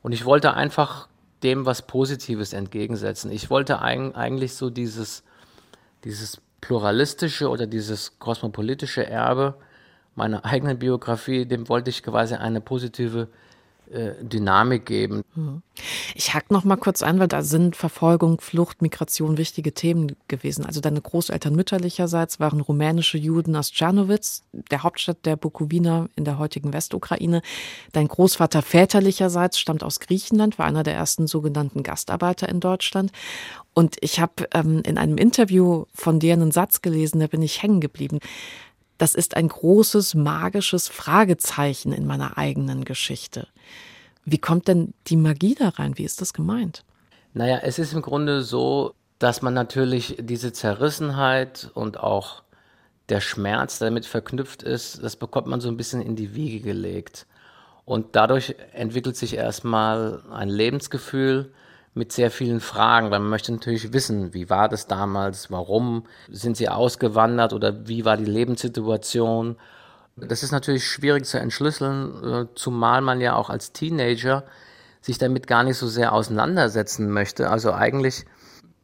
Und 0.02 0.12
ich 0.12 0.24
wollte 0.24 0.54
einfach 0.54 1.08
dem 1.42 1.66
was 1.66 1.82
Positives 1.82 2.52
entgegensetzen. 2.52 3.30
Ich 3.30 3.50
wollte 3.50 3.82
eig 3.82 4.14
eigentlich 4.16 4.54
so 4.54 4.70
dieses, 4.70 5.24
dieses 6.04 6.40
pluralistische 6.60 7.48
oder 7.48 7.66
dieses 7.66 8.18
kosmopolitische 8.18 9.06
Erbe 9.06 9.54
meiner 10.14 10.44
eigenen 10.44 10.78
Biografie, 10.78 11.46
dem 11.46 11.68
wollte 11.68 11.90
ich 11.90 12.02
quasi 12.02 12.34
eine 12.34 12.60
positive 12.60 13.28
Dynamik 13.90 14.86
geben. 14.86 15.24
Ich 16.14 16.32
hack 16.32 16.50
noch 16.50 16.64
mal 16.64 16.76
kurz 16.76 17.02
ein, 17.02 17.18
weil 17.18 17.28
da 17.28 17.42
sind 17.42 17.74
Verfolgung, 17.74 18.40
Flucht, 18.40 18.82
Migration 18.82 19.36
wichtige 19.36 19.72
Themen 19.72 20.14
gewesen. 20.28 20.64
Also 20.64 20.80
deine 20.80 21.00
Großeltern 21.00 21.54
mütterlicherseits 21.56 22.38
waren 22.38 22.60
rumänische 22.60 23.18
Juden 23.18 23.56
aus 23.56 23.72
Czernowitz, 23.72 24.44
der 24.52 24.84
Hauptstadt 24.84 25.26
der 25.26 25.36
Bukowina 25.36 26.08
in 26.14 26.24
der 26.24 26.38
heutigen 26.38 26.72
Westukraine. 26.72 27.42
Dein 27.92 28.06
Großvater 28.06 28.62
väterlicherseits 28.62 29.58
stammt 29.58 29.82
aus 29.82 29.98
Griechenland, 29.98 30.58
war 30.58 30.66
einer 30.66 30.84
der 30.84 30.94
ersten 30.94 31.26
sogenannten 31.26 31.82
Gastarbeiter 31.82 32.48
in 32.48 32.60
Deutschland. 32.60 33.10
Und 33.74 33.96
ich 34.00 34.20
habe 34.20 34.48
ähm, 34.52 34.82
in 34.84 34.98
einem 34.98 35.16
Interview 35.16 35.84
von 35.94 36.20
dir 36.20 36.34
einen 36.34 36.52
Satz 36.52 36.82
gelesen, 36.82 37.20
da 37.20 37.26
bin 37.26 37.42
ich 37.42 37.62
hängen 37.62 37.80
geblieben. 37.80 38.20
Das 39.00 39.14
ist 39.14 39.34
ein 39.34 39.48
großes 39.48 40.14
magisches 40.14 40.88
Fragezeichen 40.88 41.90
in 41.94 42.06
meiner 42.06 42.36
eigenen 42.36 42.84
Geschichte. 42.84 43.48
Wie 44.26 44.36
kommt 44.36 44.68
denn 44.68 44.92
die 45.06 45.16
Magie 45.16 45.54
da 45.54 45.70
rein? 45.70 45.96
Wie 45.96 46.04
ist 46.04 46.20
das 46.20 46.34
gemeint? 46.34 46.84
Naja, 47.32 47.60
es 47.62 47.78
ist 47.78 47.94
im 47.94 48.02
Grunde 48.02 48.42
so, 48.42 48.94
dass 49.18 49.40
man 49.40 49.54
natürlich 49.54 50.18
diese 50.20 50.52
Zerrissenheit 50.52 51.70
und 51.72 51.98
auch 51.98 52.42
der 53.08 53.22
Schmerz, 53.22 53.78
der 53.78 53.88
damit 53.88 54.04
verknüpft 54.04 54.62
ist, 54.62 55.02
das 55.02 55.16
bekommt 55.16 55.46
man 55.46 55.62
so 55.62 55.68
ein 55.68 55.78
bisschen 55.78 56.02
in 56.02 56.14
die 56.14 56.34
Wiege 56.34 56.60
gelegt. 56.60 57.26
Und 57.86 58.16
dadurch 58.16 58.54
entwickelt 58.74 59.16
sich 59.16 59.32
erstmal 59.34 60.22
ein 60.30 60.50
Lebensgefühl 60.50 61.54
mit 61.94 62.12
sehr 62.12 62.30
vielen 62.30 62.60
Fragen, 62.60 63.10
weil 63.10 63.18
man 63.18 63.30
möchte 63.30 63.52
natürlich 63.52 63.92
wissen, 63.92 64.32
wie 64.32 64.48
war 64.48 64.68
das 64.68 64.86
damals, 64.86 65.50
warum 65.50 66.04
sind 66.30 66.56
sie 66.56 66.68
ausgewandert 66.68 67.52
oder 67.52 67.88
wie 67.88 68.04
war 68.04 68.16
die 68.16 68.24
Lebenssituation. 68.24 69.56
Das 70.16 70.42
ist 70.42 70.52
natürlich 70.52 70.86
schwierig 70.86 71.24
zu 71.24 71.40
entschlüsseln, 71.40 72.24
äh, 72.24 72.46
zumal 72.54 73.00
man 73.00 73.20
ja 73.20 73.34
auch 73.34 73.50
als 73.50 73.72
Teenager 73.72 74.44
sich 75.00 75.18
damit 75.18 75.46
gar 75.46 75.64
nicht 75.64 75.78
so 75.78 75.88
sehr 75.88 76.12
auseinandersetzen 76.12 77.10
möchte. 77.10 77.50
Also 77.50 77.72
eigentlich 77.72 78.24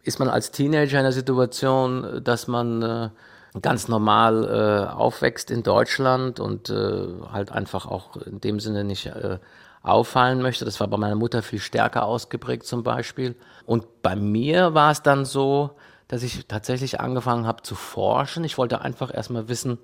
ist 0.02 0.18
man 0.18 0.28
als 0.28 0.50
Teenager 0.50 0.98
in 0.98 1.04
der 1.04 1.12
Situation, 1.12 2.22
dass 2.24 2.48
man 2.48 2.82
äh, 2.82 3.10
ganz 3.60 3.86
normal 3.88 4.44
äh, 4.44 4.92
aufwächst 4.92 5.50
in 5.50 5.62
Deutschland 5.62 6.40
und 6.40 6.70
halt 6.70 7.52
einfach 7.52 7.86
auch 7.86 8.16
in 8.16 8.40
dem 8.40 8.60
Sinne 8.60 8.84
nicht 8.84 9.10
auffallen 9.86 10.42
möchte. 10.42 10.64
Das 10.64 10.80
war 10.80 10.88
bei 10.88 10.96
meiner 10.96 11.14
Mutter 11.14 11.42
viel 11.42 11.58
stärker 11.58 12.04
ausgeprägt 12.04 12.66
zum 12.66 12.82
Beispiel. 12.82 13.36
Und 13.64 14.02
bei 14.02 14.16
mir 14.16 14.74
war 14.74 14.90
es 14.90 15.02
dann 15.02 15.24
so, 15.24 15.70
dass 16.08 16.22
ich 16.22 16.46
tatsächlich 16.46 17.00
angefangen 17.00 17.46
habe 17.46 17.62
zu 17.62 17.74
forschen. 17.74 18.44
Ich 18.44 18.58
wollte 18.58 18.80
einfach 18.80 19.12
erstmal 19.12 19.48
wissen, 19.48 19.78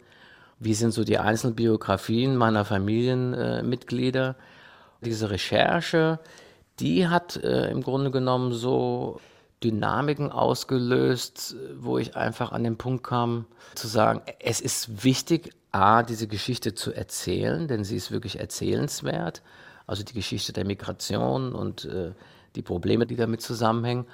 wie 0.59 0.75
sind 0.75 0.93
so 0.93 1.05
die 1.05 1.19
einzelnen 1.19 1.57
Biografien 1.57 2.37
meiner 2.37 2.65
Familienmitglieder. 2.65 4.37
Diese 5.01 5.31
Recherche, 5.31 6.21
die 6.79 7.09
hat 7.09 7.37
äh, 7.37 7.69
im 7.71 7.83
Grunde 7.83 8.13
genommen 8.13 8.53
so 8.53 9.21
Dynamiken 9.65 10.31
ausgelöst, 10.31 11.57
wo 11.79 11.99
ich 11.99 12.17
einfach 12.17 12.53
an 12.53 12.65
den 12.65 12.77
Punkt 12.77 13.05
kam, 13.05 13.47
zu 13.75 13.89
sagen, 13.89 14.23
es 14.41 14.61
ist 14.61 15.05
wichtig, 15.05 15.53
A, 15.73 16.03
diese 16.03 16.29
Geschichte 16.29 16.75
zu 16.75 16.93
erzählen, 16.93 17.67
denn 17.67 17.83
sie 17.83 17.97
ist 17.97 18.11
wirklich 18.11 18.39
erzählenswert. 18.39 19.43
Also 19.87 20.03
die 20.03 20.15
Geschichte 20.15 20.53
der 20.53 20.65
Migration 20.65 21.53
und 21.53 21.85
äh, 21.85 22.13
die 22.55 22.63
Probleme, 22.63 23.07
die 23.07 23.17
damit 23.17 23.43
zusammenhängen. 23.43 24.07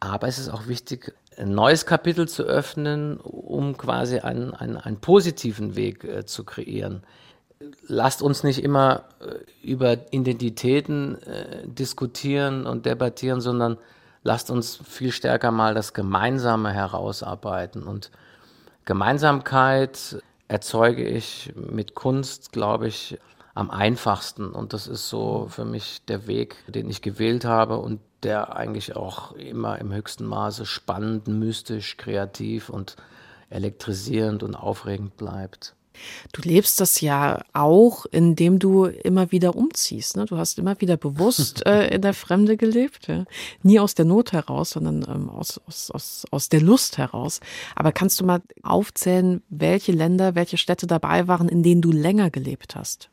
Aber 0.00 0.28
es 0.28 0.38
ist 0.38 0.48
auch 0.48 0.66
wichtig, 0.66 1.14
ein 1.36 1.54
neues 1.54 1.86
Kapitel 1.86 2.28
zu 2.28 2.42
öffnen, 2.42 3.18
um 3.18 3.76
quasi 3.76 4.18
einen, 4.18 4.54
einen, 4.54 4.76
einen 4.76 5.00
positiven 5.00 5.76
Weg 5.76 6.04
äh, 6.04 6.26
zu 6.26 6.44
kreieren. 6.44 7.02
Lasst 7.86 8.22
uns 8.22 8.44
nicht 8.44 8.62
immer 8.62 9.04
äh, 9.20 9.66
über 9.66 10.12
Identitäten 10.12 11.18
diskutieren 11.64 12.66
und 12.66 12.86
debattieren, 12.86 13.40
sondern 13.40 13.78
lasst 14.22 14.50
uns 14.50 14.76
viel 14.84 15.12
stärker 15.12 15.50
mal 15.50 15.74
das 15.74 15.94
Gemeinsame 15.94 16.72
herausarbeiten. 16.72 17.84
Und 17.84 18.10
Gemeinsamkeit 18.84 20.22
erzeuge 20.48 21.04
ich 21.04 21.52
mit 21.56 21.94
Kunst, 21.94 22.52
glaube 22.52 22.88
ich, 22.88 23.18
am 23.56 23.70
einfachsten. 23.70 24.50
Und 24.50 24.72
das 24.72 24.86
ist 24.86 25.08
so 25.08 25.48
für 25.50 25.64
mich 25.64 26.02
der 26.06 26.26
Weg, 26.26 26.56
den 26.68 26.88
ich 26.88 27.00
gewählt 27.02 27.44
habe 27.44 27.78
und 27.78 28.00
der 28.22 28.54
eigentlich 28.54 28.96
auch 28.96 29.32
immer 29.32 29.78
im 29.78 29.92
höchsten 29.92 30.26
Maße 30.26 30.66
spannend, 30.66 31.26
mystisch, 31.26 31.96
kreativ 31.96 32.68
und 32.68 32.96
elektrisierend 33.48 34.42
und 34.42 34.54
aufregend 34.54 35.16
bleibt. 35.16 35.74
Du 36.32 36.42
lebst 36.42 36.78
das 36.82 37.00
ja 37.00 37.42
auch, 37.54 38.04
indem 38.10 38.58
du 38.58 38.84
immer 38.84 39.32
wieder 39.32 39.56
umziehst. 39.56 40.18
Ne? 40.18 40.26
Du 40.26 40.36
hast 40.36 40.58
immer 40.58 40.78
wieder 40.82 40.98
bewusst 40.98 41.64
äh, 41.66 41.94
in 41.94 42.02
der 42.02 42.12
Fremde 42.12 42.58
gelebt. 42.58 43.08
Ja? 43.08 43.24
Nie 43.62 43.80
aus 43.80 43.94
der 43.94 44.04
Not 44.04 44.32
heraus, 44.32 44.70
sondern 44.70 45.06
ähm, 45.08 45.30
aus, 45.30 45.58
aus, 45.66 45.90
aus, 45.90 46.26
aus 46.30 46.50
der 46.50 46.60
Lust 46.60 46.98
heraus. 46.98 47.40
Aber 47.74 47.92
kannst 47.92 48.20
du 48.20 48.26
mal 48.26 48.42
aufzählen, 48.62 49.42
welche 49.48 49.92
Länder, 49.92 50.34
welche 50.34 50.58
Städte 50.58 50.86
dabei 50.86 51.28
waren, 51.28 51.48
in 51.48 51.62
denen 51.62 51.80
du 51.80 51.90
länger 51.90 52.28
gelebt 52.28 52.76
hast? 52.76 53.08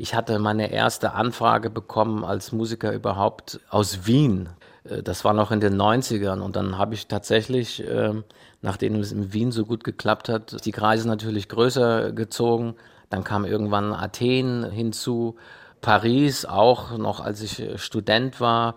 Ich 0.00 0.14
hatte 0.14 0.38
meine 0.38 0.72
erste 0.72 1.12
Anfrage 1.12 1.68
bekommen 1.68 2.24
als 2.24 2.52
Musiker 2.52 2.90
überhaupt 2.94 3.60
aus 3.68 4.06
Wien. 4.06 4.48
Äh, 4.84 5.02
Das 5.02 5.26
war 5.26 5.34
noch 5.34 5.50
in 5.50 5.60
den 5.60 5.76
90ern 5.76 6.40
und 6.40 6.56
dann 6.56 6.78
habe 6.78 6.94
ich 6.94 7.06
tatsächlich, 7.06 7.84
ähm, 7.86 8.24
nachdem 8.62 8.94
es 8.94 9.12
in 9.12 9.34
Wien 9.34 9.52
so 9.52 9.66
gut 9.66 9.84
geklappt 9.84 10.30
hat, 10.30 10.64
die 10.64 10.72
Kreise 10.72 11.06
natürlich 11.06 11.50
größer 11.50 12.12
gezogen. 12.12 12.76
Dann 13.10 13.24
kam 13.24 13.44
irgendwann 13.44 13.92
Athen 13.92 14.70
hinzu, 14.70 15.36
Paris 15.82 16.46
auch 16.46 16.96
noch, 16.96 17.20
als 17.20 17.42
ich 17.42 17.60
äh, 17.60 17.76
Student 17.76 18.40
war. 18.40 18.76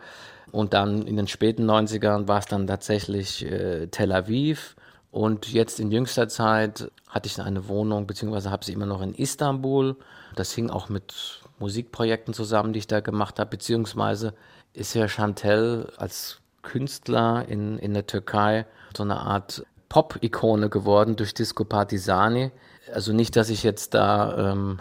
Und 0.52 0.74
dann 0.74 1.04
in 1.08 1.16
den 1.16 1.28
späten 1.30 1.64
90ern 1.66 2.28
war 2.28 2.40
es 2.40 2.48
dann 2.48 2.68
tatsächlich 2.68 3.46
äh, 3.46 3.88
Tel 3.88 4.12
Aviv. 4.12 4.76
Und 5.14 5.54
jetzt 5.54 5.80
in 5.80 5.92
jüngster 5.92 6.28
Zeit 6.28 6.92
hatte 7.08 7.28
ich 7.28 7.40
eine 7.40 7.68
Wohnung, 7.68 8.08
beziehungsweise 8.08 8.50
habe 8.50 8.66
sie 8.66 8.74
immer 8.74 8.88
noch 8.88 9.00
in 9.00 9.14
Istanbul. 9.14 9.96
Das 10.36 10.54
hing 10.54 10.72
auch 10.72 10.90
mit 10.90 11.44
Musikprojekten 11.60 12.34
zusammen, 12.34 12.74
die 12.74 12.80
ich 12.80 12.88
da 12.88 13.00
gemacht 13.00 13.38
habe, 13.38 13.52
beziehungsweise 13.52 14.34
ist 14.74 14.96
ja 14.96 15.08
Chantel 15.08 15.94
als 15.98 16.40
Künstler 16.64 17.46
in, 17.48 17.78
in 17.78 17.94
der 17.94 18.08
Türkei 18.08 18.66
so 18.98 19.04
eine 19.04 19.18
Art 19.18 19.64
Pop-Ikone 19.88 20.72
geworden 20.72 21.16
durch 21.16 21.36
Disco 21.36 21.64
Partisani. 21.64 22.50
Also 22.92 23.14
nicht, 23.14 23.36
dass 23.36 23.52
ich 23.52 23.62
jetzt 23.62 23.94
da 23.94 24.52
ähm, 24.54 24.80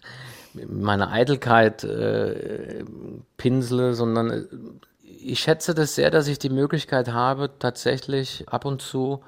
meine 0.66 1.10
Eitelkeit 1.10 1.84
äh, 1.84 2.86
pinsele, 3.36 3.92
sondern 3.92 4.30
äh, 4.30 4.44
ich 5.02 5.40
schätze 5.40 5.74
das 5.74 5.94
sehr, 5.94 6.10
dass 6.10 6.26
ich 6.26 6.38
die 6.38 6.48
Möglichkeit 6.48 7.12
habe, 7.12 7.50
tatsächlich 7.58 8.48
ab 8.48 8.64
und 8.64 8.80
zu 8.80 9.20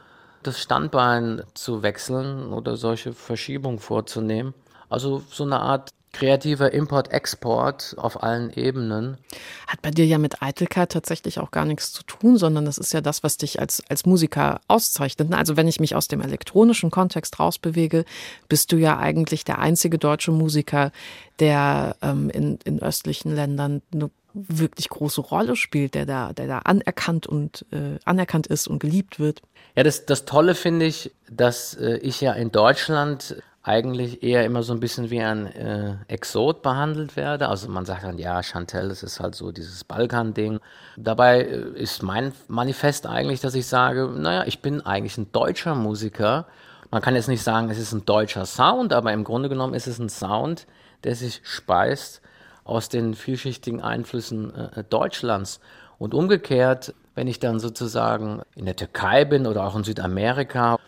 das 0.47 0.61
Standbein 0.61 1.43
zu 1.55 1.83
wechseln 1.83 2.53
oder 2.53 2.77
solche 2.77 3.13
Verschiebungen 3.13 3.79
vorzunehmen. 3.79 4.55
Also 4.89 5.23
so 5.31 5.45
eine 5.45 5.61
Art 5.61 5.91
kreativer 6.17 6.73
Import-Export 6.73 7.95
auf 7.99 8.23
allen 8.23 8.51
Ebenen. 8.51 9.19
Hat 9.67 9.83
bei 9.83 9.91
dir 9.91 10.07
ja 10.07 10.17
mit 10.17 10.41
Eitelkeit 10.41 10.93
tatsächlich 10.93 11.39
auch 11.41 11.51
gar 11.51 11.67
nichts 11.67 11.93
zu 11.93 12.05
tun, 12.05 12.39
sondern 12.39 12.65
das 12.65 12.79
ist 12.79 12.95
ja 12.95 13.03
das, 13.03 13.23
was 13.23 13.37
dich 13.37 13.61
als, 13.61 13.83
als 13.91 14.07
Musiker 14.07 14.61
auszeichnet. 14.67 15.29
ne? 15.29 15.37
Also 15.37 15.59
wenn 15.59 15.69
ich 15.69 15.79
mich 15.79 15.95
aus 15.95 16.09
dem 16.09 16.23
elektronischen 16.23 16.91
Kontext 16.91 17.39
rausbewege, 17.39 18.07
bist 18.49 18.73
du 18.73 18.77
ja 18.77 18.99
eigentlich 18.99 19.45
der 19.45 19.59
einzige 19.59 19.99
deutsche 19.99 20.33
Musiker, 20.33 20.91
der 21.39 21.97
ähm, 22.01 22.31
in, 22.31 22.59
in 22.65 22.81
östlichen 22.81 23.35
Ländern 23.35 23.83
eine 23.93 24.11
wirklich 24.37 24.89
große 24.89 25.21
Rolle 25.21 25.57
spielt, 25.57 25.95
der 25.95 26.05
da, 26.05 26.33
der 26.33 26.47
da 26.47 26.59
anerkannt 26.59 27.27
und 27.27 27.65
äh, 27.73 27.99
anerkannt 28.05 28.47
ist 28.47 28.69
und 28.69 28.79
geliebt 28.79 29.19
wird. 29.19 29.41
Ja, 29.75 29.83
das, 29.83 30.05
das 30.05 30.27
Tolle 30.27 30.55
finde 30.55 30.87
ich, 30.87 31.13
dass 31.31 31.75
äh, 31.75 31.97
ich 31.99 32.21
ja 32.21 32.33
in 32.33 32.53
Deutschland 32.53 33.43
eigentlich 33.63 34.23
eher 34.23 34.45
immer 34.45 34.63
so 34.63 34.73
ein 34.73 34.79
bisschen 34.79 35.11
wie 35.11 35.21
ein 35.21 35.47
äh, 35.47 35.97
Exot 36.07 36.63
behandelt 36.63 37.17
werde. 37.17 37.49
Also 37.49 37.69
man 37.69 37.85
sagt 37.85 38.05
dann, 38.05 38.19
ja, 38.19 38.41
Chantel, 38.43 38.89
das 38.89 39.03
ist 39.03 39.19
halt 39.19 39.35
so 39.35 39.51
dieses 39.51 39.83
Balkan-Ding. 39.83 40.61
Dabei 40.97 41.41
äh, 41.41 41.69
ist 41.75 42.03
mein 42.03 42.33
Manifest 42.47 43.07
eigentlich, 43.07 43.41
dass 43.41 43.55
ich 43.57 43.67
sage, 43.67 44.09
naja, 44.17 44.45
ich 44.47 44.63
bin 44.63 44.83
eigentlich 44.83 45.19
ein 45.19 45.33
deutscher 45.33 45.75
Musiker. 45.75 46.47
Man 46.93 47.03
kann 47.03 47.17
jetzt 47.17 47.29
nicht 47.29 47.43
sagen, 47.43 47.69
es 47.69 47.79
ist 47.79 47.93
ein 47.93 48.05
deutscher 48.05 48.47
Sound, 48.47 48.93
aber 48.93 49.13
im 49.13 49.25
Grunde 49.25 49.49
genommen 49.49 49.75
ist 49.75 49.89
es 49.89 49.99
ein 49.99 50.11
Sound, 50.11 50.67
der 51.03 51.17
sich 51.17 51.41
speist 51.43 52.23
aus 52.67 52.89
den 52.89 53.15
vielschichtigen 53.15 53.81
Einflüssen 53.81 54.55
äh, 54.55 54.85
Deutschlands. 54.85 55.61
Und 55.99 56.13
umgekehrt, 56.13 56.95
wenn 57.15 57.29
ich 57.29 57.39
dann 57.39 57.61
sozusagen 57.61 58.43
in 58.55 58.67
der 58.67 58.77
Türkei 58.77 59.25
bin 59.25 59.47
oder 59.47 59.65
auch 59.65 59.77
in 59.77 59.85
Südamerika, 59.85 60.79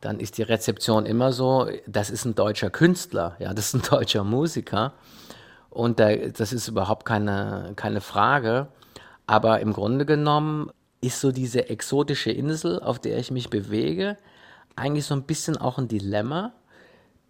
dann 0.00 0.20
ist 0.20 0.38
die 0.38 0.42
Rezeption 0.42 1.04
immer 1.04 1.32
so, 1.32 1.68
das 1.86 2.10
ist 2.10 2.24
ein 2.24 2.34
deutscher 2.34 2.70
Künstler, 2.70 3.36
ja, 3.38 3.52
das 3.52 3.74
ist 3.74 3.74
ein 3.74 3.82
deutscher 3.90 4.24
Musiker. 4.24 4.92
Und 5.68 6.00
da, 6.00 6.14
das 6.16 6.52
ist 6.52 6.68
überhaupt 6.68 7.04
keine, 7.04 7.72
keine 7.76 8.00
Frage. 8.00 8.68
Aber 9.26 9.60
im 9.60 9.72
Grunde 9.72 10.06
genommen 10.06 10.70
ist 11.00 11.20
so 11.20 11.32
diese 11.32 11.68
exotische 11.68 12.30
Insel, 12.30 12.80
auf 12.80 12.98
der 12.98 13.18
ich 13.18 13.30
mich 13.30 13.50
bewege, 13.50 14.16
eigentlich 14.76 15.04
so 15.04 15.14
ein 15.14 15.24
bisschen 15.24 15.56
auch 15.56 15.76
ein 15.76 15.88
Dilemma. 15.88 16.52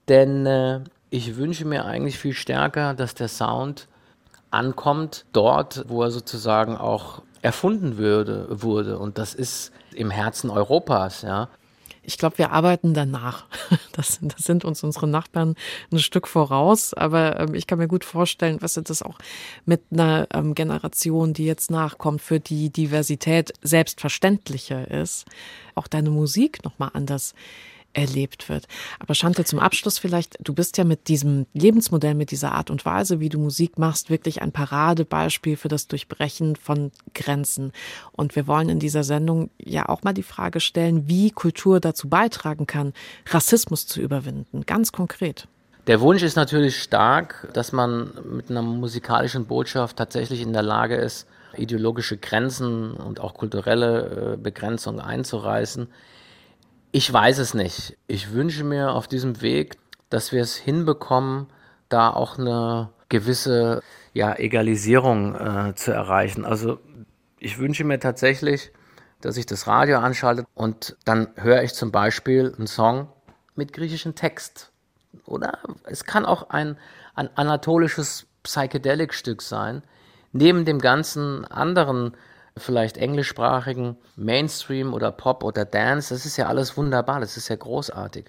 Denn 0.08 0.46
äh, 0.46 0.80
ich 1.10 1.36
wünsche 1.36 1.64
mir 1.64 1.84
eigentlich 1.84 2.18
viel 2.18 2.34
stärker, 2.34 2.94
dass 2.94 3.14
der 3.14 3.28
Sound 3.28 3.88
ankommt 4.50 5.26
dort, 5.32 5.84
wo 5.88 6.02
er 6.02 6.10
sozusagen 6.10 6.76
auch 6.76 7.22
erfunden 7.42 7.96
würde, 7.96 8.46
wurde. 8.50 8.98
Und 8.98 9.18
das 9.18 9.34
ist 9.34 9.72
im 9.94 10.10
Herzen 10.10 10.50
Europas, 10.50 11.22
ja. 11.22 11.48
Ich 12.02 12.18
glaube, 12.18 12.38
wir 12.38 12.52
arbeiten 12.52 12.94
danach. 12.94 13.44
Das, 13.92 14.18
das 14.20 14.42
sind 14.42 14.66
uns 14.66 14.84
unsere 14.84 15.08
Nachbarn 15.08 15.54
ein 15.90 15.98
Stück 15.98 16.28
voraus. 16.28 16.92
Aber 16.92 17.40
ähm, 17.40 17.54
ich 17.54 17.66
kann 17.66 17.78
mir 17.78 17.88
gut 17.88 18.04
vorstellen, 18.04 18.58
was 18.60 18.74
das 18.74 19.00
auch 19.00 19.16
mit 19.64 19.84
einer 19.90 20.26
ähm, 20.34 20.54
Generation, 20.54 21.32
die 21.32 21.46
jetzt 21.46 21.70
nachkommt, 21.70 22.20
für 22.20 22.38
die 22.38 22.68
Diversität 22.68 23.54
selbstverständlicher 23.62 24.90
ist, 24.90 25.24
auch 25.74 25.86
deine 25.86 26.10
Musik 26.10 26.62
nochmal 26.62 26.90
anders 26.92 27.32
erlebt 27.96 28.48
wird. 28.48 28.66
Aber 28.98 29.14
Chantal, 29.14 29.46
zum 29.46 29.58
Abschluss 29.58 29.98
vielleicht, 29.98 30.36
du 30.40 30.52
bist 30.52 30.76
ja 30.76 30.84
mit 30.84 31.08
diesem 31.08 31.46
Lebensmodell, 31.54 32.14
mit 32.14 32.30
dieser 32.30 32.52
Art 32.52 32.70
und 32.70 32.84
Weise, 32.84 33.20
wie 33.20 33.30
du 33.30 33.38
Musik 33.38 33.78
machst, 33.78 34.10
wirklich 34.10 34.42
ein 34.42 34.52
Paradebeispiel 34.52 35.56
für 35.56 35.68
das 35.68 35.88
Durchbrechen 35.88 36.56
von 36.56 36.92
Grenzen. 37.14 37.72
Und 38.12 38.36
wir 38.36 38.46
wollen 38.46 38.68
in 38.68 38.78
dieser 38.78 39.02
Sendung 39.02 39.50
ja 39.58 39.88
auch 39.88 40.02
mal 40.02 40.12
die 40.12 40.22
Frage 40.22 40.60
stellen, 40.60 41.08
wie 41.08 41.30
Kultur 41.30 41.80
dazu 41.80 42.08
beitragen 42.08 42.66
kann, 42.66 42.92
Rassismus 43.28 43.86
zu 43.86 44.00
überwinden, 44.00 44.66
ganz 44.66 44.92
konkret. 44.92 45.48
Der 45.86 46.00
Wunsch 46.00 46.22
ist 46.22 46.36
natürlich 46.36 46.82
stark, 46.82 47.48
dass 47.52 47.72
man 47.72 48.10
mit 48.28 48.50
einer 48.50 48.62
musikalischen 48.62 49.46
Botschaft 49.46 49.96
tatsächlich 49.96 50.42
in 50.42 50.52
der 50.52 50.62
Lage 50.62 50.96
ist, 50.96 51.28
ideologische 51.56 52.16
Grenzen 52.16 52.94
und 52.94 53.20
auch 53.20 53.34
kulturelle 53.34 54.34
äh, 54.34 54.36
Begrenzungen 54.36 55.00
einzureißen. 55.00 55.88
Ich 56.96 57.12
weiß 57.12 57.40
es 57.40 57.52
nicht. 57.52 57.98
Ich 58.06 58.32
wünsche 58.32 58.64
mir 58.64 58.92
auf 58.92 59.06
diesem 59.06 59.42
Weg, 59.42 59.76
dass 60.08 60.32
wir 60.32 60.40
es 60.40 60.56
hinbekommen, 60.56 61.46
da 61.90 62.08
auch 62.08 62.38
eine 62.38 62.88
gewisse 63.10 63.82
ja, 64.14 64.34
Egalisierung 64.34 65.34
äh, 65.34 65.74
zu 65.74 65.92
erreichen. 65.92 66.46
Also 66.46 66.78
ich 67.38 67.58
wünsche 67.58 67.84
mir 67.84 68.00
tatsächlich, 68.00 68.72
dass 69.20 69.36
ich 69.36 69.44
das 69.44 69.66
Radio 69.66 69.98
anschalte 69.98 70.46
und 70.54 70.96
dann 71.04 71.28
höre 71.36 71.62
ich 71.62 71.74
zum 71.74 71.92
Beispiel 71.92 72.54
einen 72.56 72.66
Song 72.66 73.08
mit 73.56 73.74
griechischem 73.74 74.14
Text. 74.14 74.72
Oder 75.26 75.58
es 75.84 76.04
kann 76.04 76.24
auch 76.24 76.48
ein, 76.48 76.78
ein 77.14 77.28
anatolisches 77.36 78.26
Psychedelic-Stück 78.42 79.42
sein, 79.42 79.82
neben 80.32 80.64
dem 80.64 80.78
ganzen 80.78 81.44
anderen 81.44 82.16
vielleicht 82.56 82.96
englischsprachigen 82.96 83.96
Mainstream 84.16 84.94
oder 84.94 85.12
Pop 85.12 85.44
oder 85.44 85.64
Dance, 85.64 86.14
das 86.14 86.26
ist 86.26 86.36
ja 86.36 86.46
alles 86.46 86.76
wunderbar, 86.76 87.20
das 87.20 87.36
ist 87.36 87.48
ja 87.48 87.56
großartig. 87.56 88.26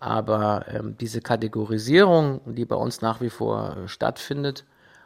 Aber 0.00 0.66
ähm, 0.68 0.96
diese 0.98 1.20
Kategorisierung, 1.20 2.40
die 2.44 2.66
bei 2.66 2.76
uns 2.76 3.00
nach 3.00 3.20
wie 3.20 3.30
vor 3.30 3.76
äh, 3.76 3.88
stattfindet, 3.88 4.64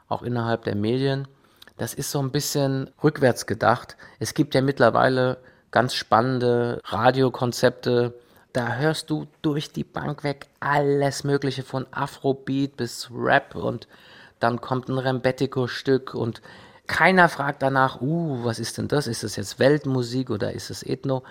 auch 0.08 0.22
innerhalb 0.22 0.64
der 0.64 0.74
Medien, 0.74 1.28
das 1.76 1.94
ist 1.94 2.10
so 2.10 2.18
ein 2.18 2.32
bisschen 2.32 2.90
rückwärts 3.04 3.46
gedacht. 3.46 3.96
Es 4.18 4.34
gibt 4.34 4.54
ja 4.54 4.62
mittlerweile 4.62 5.38
ganz 5.70 5.94
spannende 5.94 6.80
Radiokonzepte. 6.84 8.14
Da 8.52 8.74
hörst 8.74 9.10
du 9.10 9.26
durch 9.42 9.70
die 9.70 9.84
Bank 9.84 10.24
weg 10.24 10.48
alles 10.58 11.22
Mögliche 11.22 11.62
von 11.62 11.86
Afrobeat 11.92 12.76
bis 12.76 13.10
Rap 13.14 13.54
und 13.54 13.86
dann 14.40 14.60
kommt 14.60 14.88
ein 14.88 14.98
Rembetico-Stück 14.98 16.14
und 16.14 16.42
keiner 16.88 17.28
fragt 17.28 17.62
danach, 17.62 18.00
uh, 18.00 18.44
was 18.44 18.58
ist 18.58 18.78
denn 18.78 18.88
das? 18.88 19.06
Ist 19.06 19.22
das 19.22 19.36
jetzt 19.36 19.58
Weltmusik 19.58 20.30
oder 20.30 20.52
ist 20.52 20.70
es 20.70 20.82
Ethno? 20.82 21.22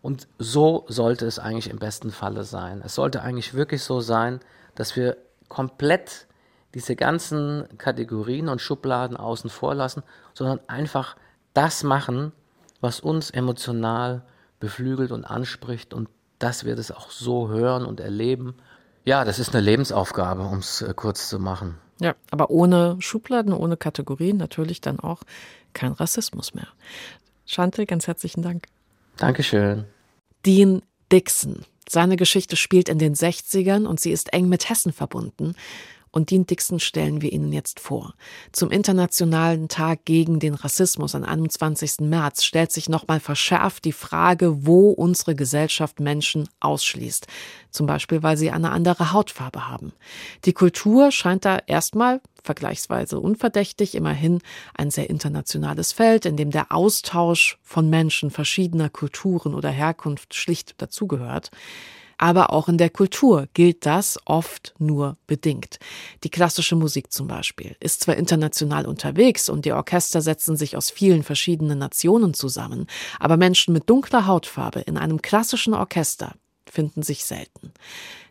Und 0.00 0.28
so 0.38 0.86
sollte 0.88 1.26
es 1.26 1.38
eigentlich 1.38 1.68
im 1.68 1.78
besten 1.78 2.10
Falle 2.10 2.44
sein. 2.44 2.80
Es 2.82 2.94
sollte 2.94 3.20
eigentlich 3.20 3.52
wirklich 3.52 3.82
so 3.82 4.00
sein, 4.00 4.40
dass 4.74 4.96
wir 4.96 5.18
komplett 5.48 6.26
diese 6.74 6.96
ganzen 6.96 7.66
Kategorien 7.76 8.48
und 8.48 8.60
Schubladen 8.60 9.16
außen 9.16 9.50
vor 9.50 9.74
lassen, 9.74 10.02
sondern 10.32 10.60
einfach 10.68 11.16
das 11.52 11.82
machen, 11.82 12.32
was 12.80 13.00
uns 13.00 13.30
emotional 13.30 14.22
beflügelt 14.60 15.10
und 15.10 15.24
anspricht 15.24 15.92
und 15.92 16.08
dass 16.38 16.64
wir 16.64 16.76
das 16.76 16.92
auch 16.92 17.10
so 17.10 17.48
hören 17.48 17.84
und 17.84 18.00
erleben. 18.00 18.54
Ja, 19.04 19.24
das 19.24 19.38
ist 19.38 19.54
eine 19.54 19.60
Lebensaufgabe, 19.60 20.42
um 20.42 20.58
es 20.58 20.82
äh, 20.82 20.94
kurz 20.94 21.28
zu 21.28 21.38
machen. 21.38 21.78
Ja, 22.00 22.14
aber 22.30 22.50
ohne 22.50 22.96
Schubladen, 23.00 23.52
ohne 23.52 23.76
Kategorien 23.76 24.36
natürlich 24.36 24.80
dann 24.80 24.98
auch 24.98 25.22
kein 25.74 25.92
Rassismus 25.92 26.54
mehr. 26.54 26.68
Chantal, 27.46 27.86
ganz 27.86 28.06
herzlichen 28.06 28.42
Dank. 28.42 28.66
Dankeschön. 29.16 29.84
Dean 30.46 30.82
Dixon. 31.12 31.64
Seine 31.88 32.16
Geschichte 32.16 32.56
spielt 32.56 32.88
in 32.88 32.98
den 32.98 33.14
60ern 33.14 33.86
und 33.86 34.00
sie 34.00 34.12
ist 34.12 34.32
eng 34.32 34.48
mit 34.48 34.68
Hessen 34.68 34.92
verbunden. 34.92 35.54
Und 36.12 36.30
Dixon 36.30 36.80
stellen 36.80 37.22
wir 37.22 37.32
Ihnen 37.32 37.52
jetzt 37.52 37.78
vor. 37.78 38.14
Zum 38.50 38.72
Internationalen 38.72 39.68
Tag 39.68 40.04
gegen 40.04 40.40
den 40.40 40.54
Rassismus 40.54 41.14
am 41.14 41.22
21. 41.22 42.00
März 42.00 42.42
stellt 42.42 42.72
sich 42.72 42.88
nochmal 42.88 43.20
verschärft 43.20 43.84
die 43.84 43.92
Frage, 43.92 44.66
wo 44.66 44.90
unsere 44.90 45.36
Gesellschaft 45.36 46.00
Menschen 46.00 46.48
ausschließt. 46.58 47.28
Zum 47.70 47.86
Beispiel, 47.86 48.24
weil 48.24 48.36
sie 48.36 48.50
eine 48.50 48.70
andere 48.70 49.12
Hautfarbe 49.12 49.68
haben. 49.68 49.92
Die 50.44 50.52
Kultur 50.52 51.12
scheint 51.12 51.44
da 51.44 51.58
erstmal 51.66 52.20
vergleichsweise 52.42 53.20
unverdächtig, 53.20 53.94
immerhin 53.94 54.40
ein 54.74 54.90
sehr 54.90 55.10
internationales 55.10 55.92
Feld, 55.92 56.26
in 56.26 56.36
dem 56.36 56.50
der 56.50 56.72
Austausch 56.72 57.58
von 57.62 57.88
Menschen 57.88 58.30
verschiedener 58.30 58.88
Kulturen 58.88 59.54
oder 59.54 59.70
Herkunft 59.70 60.34
schlicht 60.34 60.74
dazugehört 60.82 61.50
aber 62.20 62.52
auch 62.52 62.68
in 62.68 62.76
der 62.76 62.90
Kultur 62.90 63.48
gilt 63.54 63.86
das 63.86 64.18
oft 64.26 64.74
nur 64.78 65.16
bedingt. 65.26 65.78
Die 66.22 66.28
klassische 66.28 66.76
Musik 66.76 67.10
zum 67.10 67.26
Beispiel 67.26 67.76
ist 67.80 68.02
zwar 68.02 68.16
international 68.16 68.86
unterwegs 68.86 69.48
und 69.48 69.64
die 69.64 69.72
Orchester 69.72 70.20
setzen 70.20 70.54
sich 70.54 70.76
aus 70.76 70.90
vielen 70.90 71.22
verschiedenen 71.22 71.78
Nationen 71.78 72.34
zusammen, 72.34 72.86
aber 73.18 73.38
Menschen 73.38 73.72
mit 73.72 73.88
dunkler 73.88 74.26
Hautfarbe 74.26 74.80
in 74.80 74.98
einem 74.98 75.22
klassischen 75.22 75.72
Orchester 75.72 76.34
finden 76.70 77.02
sich 77.02 77.24
selten. 77.24 77.72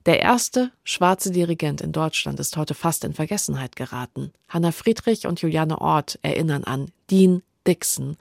Der 0.06 0.20
erste 0.20 0.72
schwarze 0.84 1.32
Dirigent 1.32 1.82
in 1.82 1.92
Deutschland 1.92 2.40
ist 2.40 2.58
heute 2.58 2.76
fast 2.76 3.04
in 3.04 3.16
Vergessenheit 3.16 3.76
geraten. 3.76 4.32
Hanna 4.50 4.72
Friedrich 4.72 5.26
und 5.26 5.42
Juliane 5.42 5.82
Ort 5.82 6.20
erinnern 6.22 6.64
an 6.64 6.92
Dean 7.10 7.42
Dixon 7.66 8.18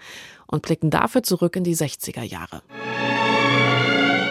und 0.47 0.63
blicken 0.63 0.89
dafür 0.89 1.23
zurück 1.23 1.57
in 1.57 1.65
die 1.65 1.77
60er 1.77 2.23
Jahre. 2.23 2.63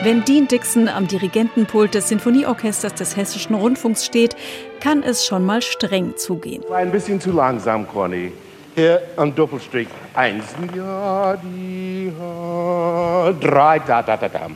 Wenn 0.07 0.23
Dean 0.23 0.47
Dixon 0.47 0.87
am 0.87 1.05
Dirigentenpult 1.05 1.93
des 1.93 2.07
Sinfonieorchesters 2.07 2.93
des 2.93 3.17
Hessischen 3.17 3.55
Rundfunks 3.55 4.05
steht, 4.05 4.37
kann 4.79 5.03
es 5.03 5.25
schon 5.25 5.45
mal 5.45 5.61
streng 5.61 6.15
zugehen. 6.15 6.63
War 6.69 6.77
ein 6.77 6.93
bisschen 6.93 7.19
zu 7.19 7.33
langsam, 7.33 7.85
Conny. 7.85 8.31
Hier 8.73 9.01
am 9.17 9.35
Doppelstrich. 9.35 9.89
Eins, 10.13 10.45
ja, 10.73 11.35
die, 11.35 12.13
ja, 12.17 13.33
drei, 13.33 13.79
da, 13.79 14.01
da, 14.01 14.15
da, 14.15 14.29
da. 14.29 14.47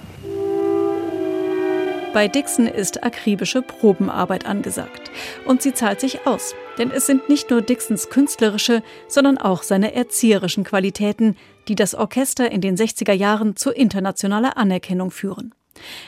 Bei 2.13 2.29
Dixon 2.29 2.67
ist 2.67 3.03
akribische 3.03 3.61
Probenarbeit 3.61 4.45
angesagt. 4.45 5.11
Und 5.43 5.61
sie 5.61 5.73
zahlt 5.73 5.99
sich 5.99 6.25
aus. 6.25 6.55
Denn 6.77 6.91
es 6.91 7.05
sind 7.05 7.27
nicht 7.27 7.49
nur 7.49 7.61
Dixons 7.61 8.09
künstlerische, 8.09 8.83
sondern 9.09 9.37
auch 9.37 9.63
seine 9.63 9.95
erzieherischen 9.95 10.63
Qualitäten, 10.63 11.35
die 11.67 11.75
das 11.75 11.95
Orchester 11.95 12.51
in 12.51 12.61
den 12.61 12.75
60er 12.75 13.13
Jahren 13.13 13.55
zu 13.55 13.71
internationaler 13.71 14.57
Anerkennung 14.57 15.11
führen. 15.11 15.53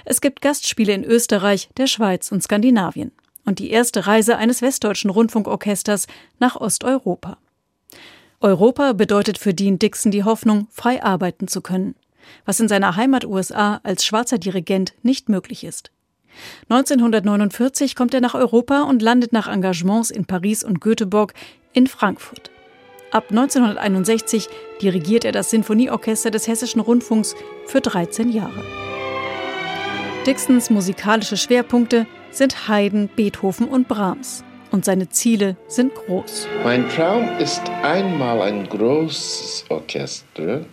Es 0.05 0.21
gibt 0.21 0.41
Gastspiele 0.41 0.93
in 0.93 1.03
Österreich, 1.03 1.69
der 1.77 1.87
Schweiz 1.87 2.31
und 2.31 2.43
Skandinavien. 2.43 3.11
Und 3.45 3.59
die 3.59 3.71
erste 3.71 4.07
Reise 4.07 4.37
eines 4.37 4.61
westdeutschen 4.61 5.09
Rundfunkorchesters 5.09 6.07
nach 6.39 6.55
Osteuropa. 6.55 7.37
Europa 8.39 8.93
bedeutet 8.93 9.37
für 9.37 9.53
Dean 9.53 9.79
Dixon 9.79 10.11
die 10.11 10.23
Hoffnung, 10.23 10.67
frei 10.71 11.03
arbeiten 11.03 11.47
zu 11.47 11.61
können, 11.61 11.95
was 12.45 12.59
in 12.59 12.67
seiner 12.67 12.95
Heimat 12.95 13.25
USA 13.25 13.79
als 13.83 14.05
schwarzer 14.05 14.37
Dirigent 14.37 14.93
nicht 15.01 15.29
möglich 15.29 15.63
ist. 15.63 15.91
1949 16.69 17.95
kommt 17.95 18.13
er 18.13 18.21
nach 18.21 18.33
Europa 18.33 18.83
und 18.83 19.01
landet 19.01 19.33
nach 19.33 19.47
Engagements 19.47 20.09
in 20.09 20.25
Paris 20.25 20.63
und 20.63 20.81
Göteborg 20.81 21.33
in 21.73 21.87
Frankfurt. 21.87 22.52
Ab 23.13 23.25
1961 23.29 24.49
dirigiert 24.81 25.23
er 25.23 25.31
das 25.31 25.51
Sinfonieorchester 25.51 26.31
des 26.31 26.47
Hessischen 26.47 26.81
Rundfunks 26.81 27.35
für 27.67 27.79
13 27.79 28.31
Jahre. 28.31 28.63
Dixons 30.25 30.71
musikalische 30.71 31.37
Schwerpunkte 31.37 32.07
sind 32.31 32.67
Haydn, 32.67 33.09
Beethoven 33.15 33.67
und 33.67 33.87
Brahms. 33.87 34.43
Und 34.71 34.83
seine 34.83 35.09
Ziele 35.09 35.57
sind 35.67 35.93
groß. 35.93 36.47
Mein 36.63 36.89
Traum 36.89 37.29
ist 37.37 37.61
einmal 37.83 38.41
ein 38.41 38.67
großes 38.67 39.65
Orchester 39.69 40.65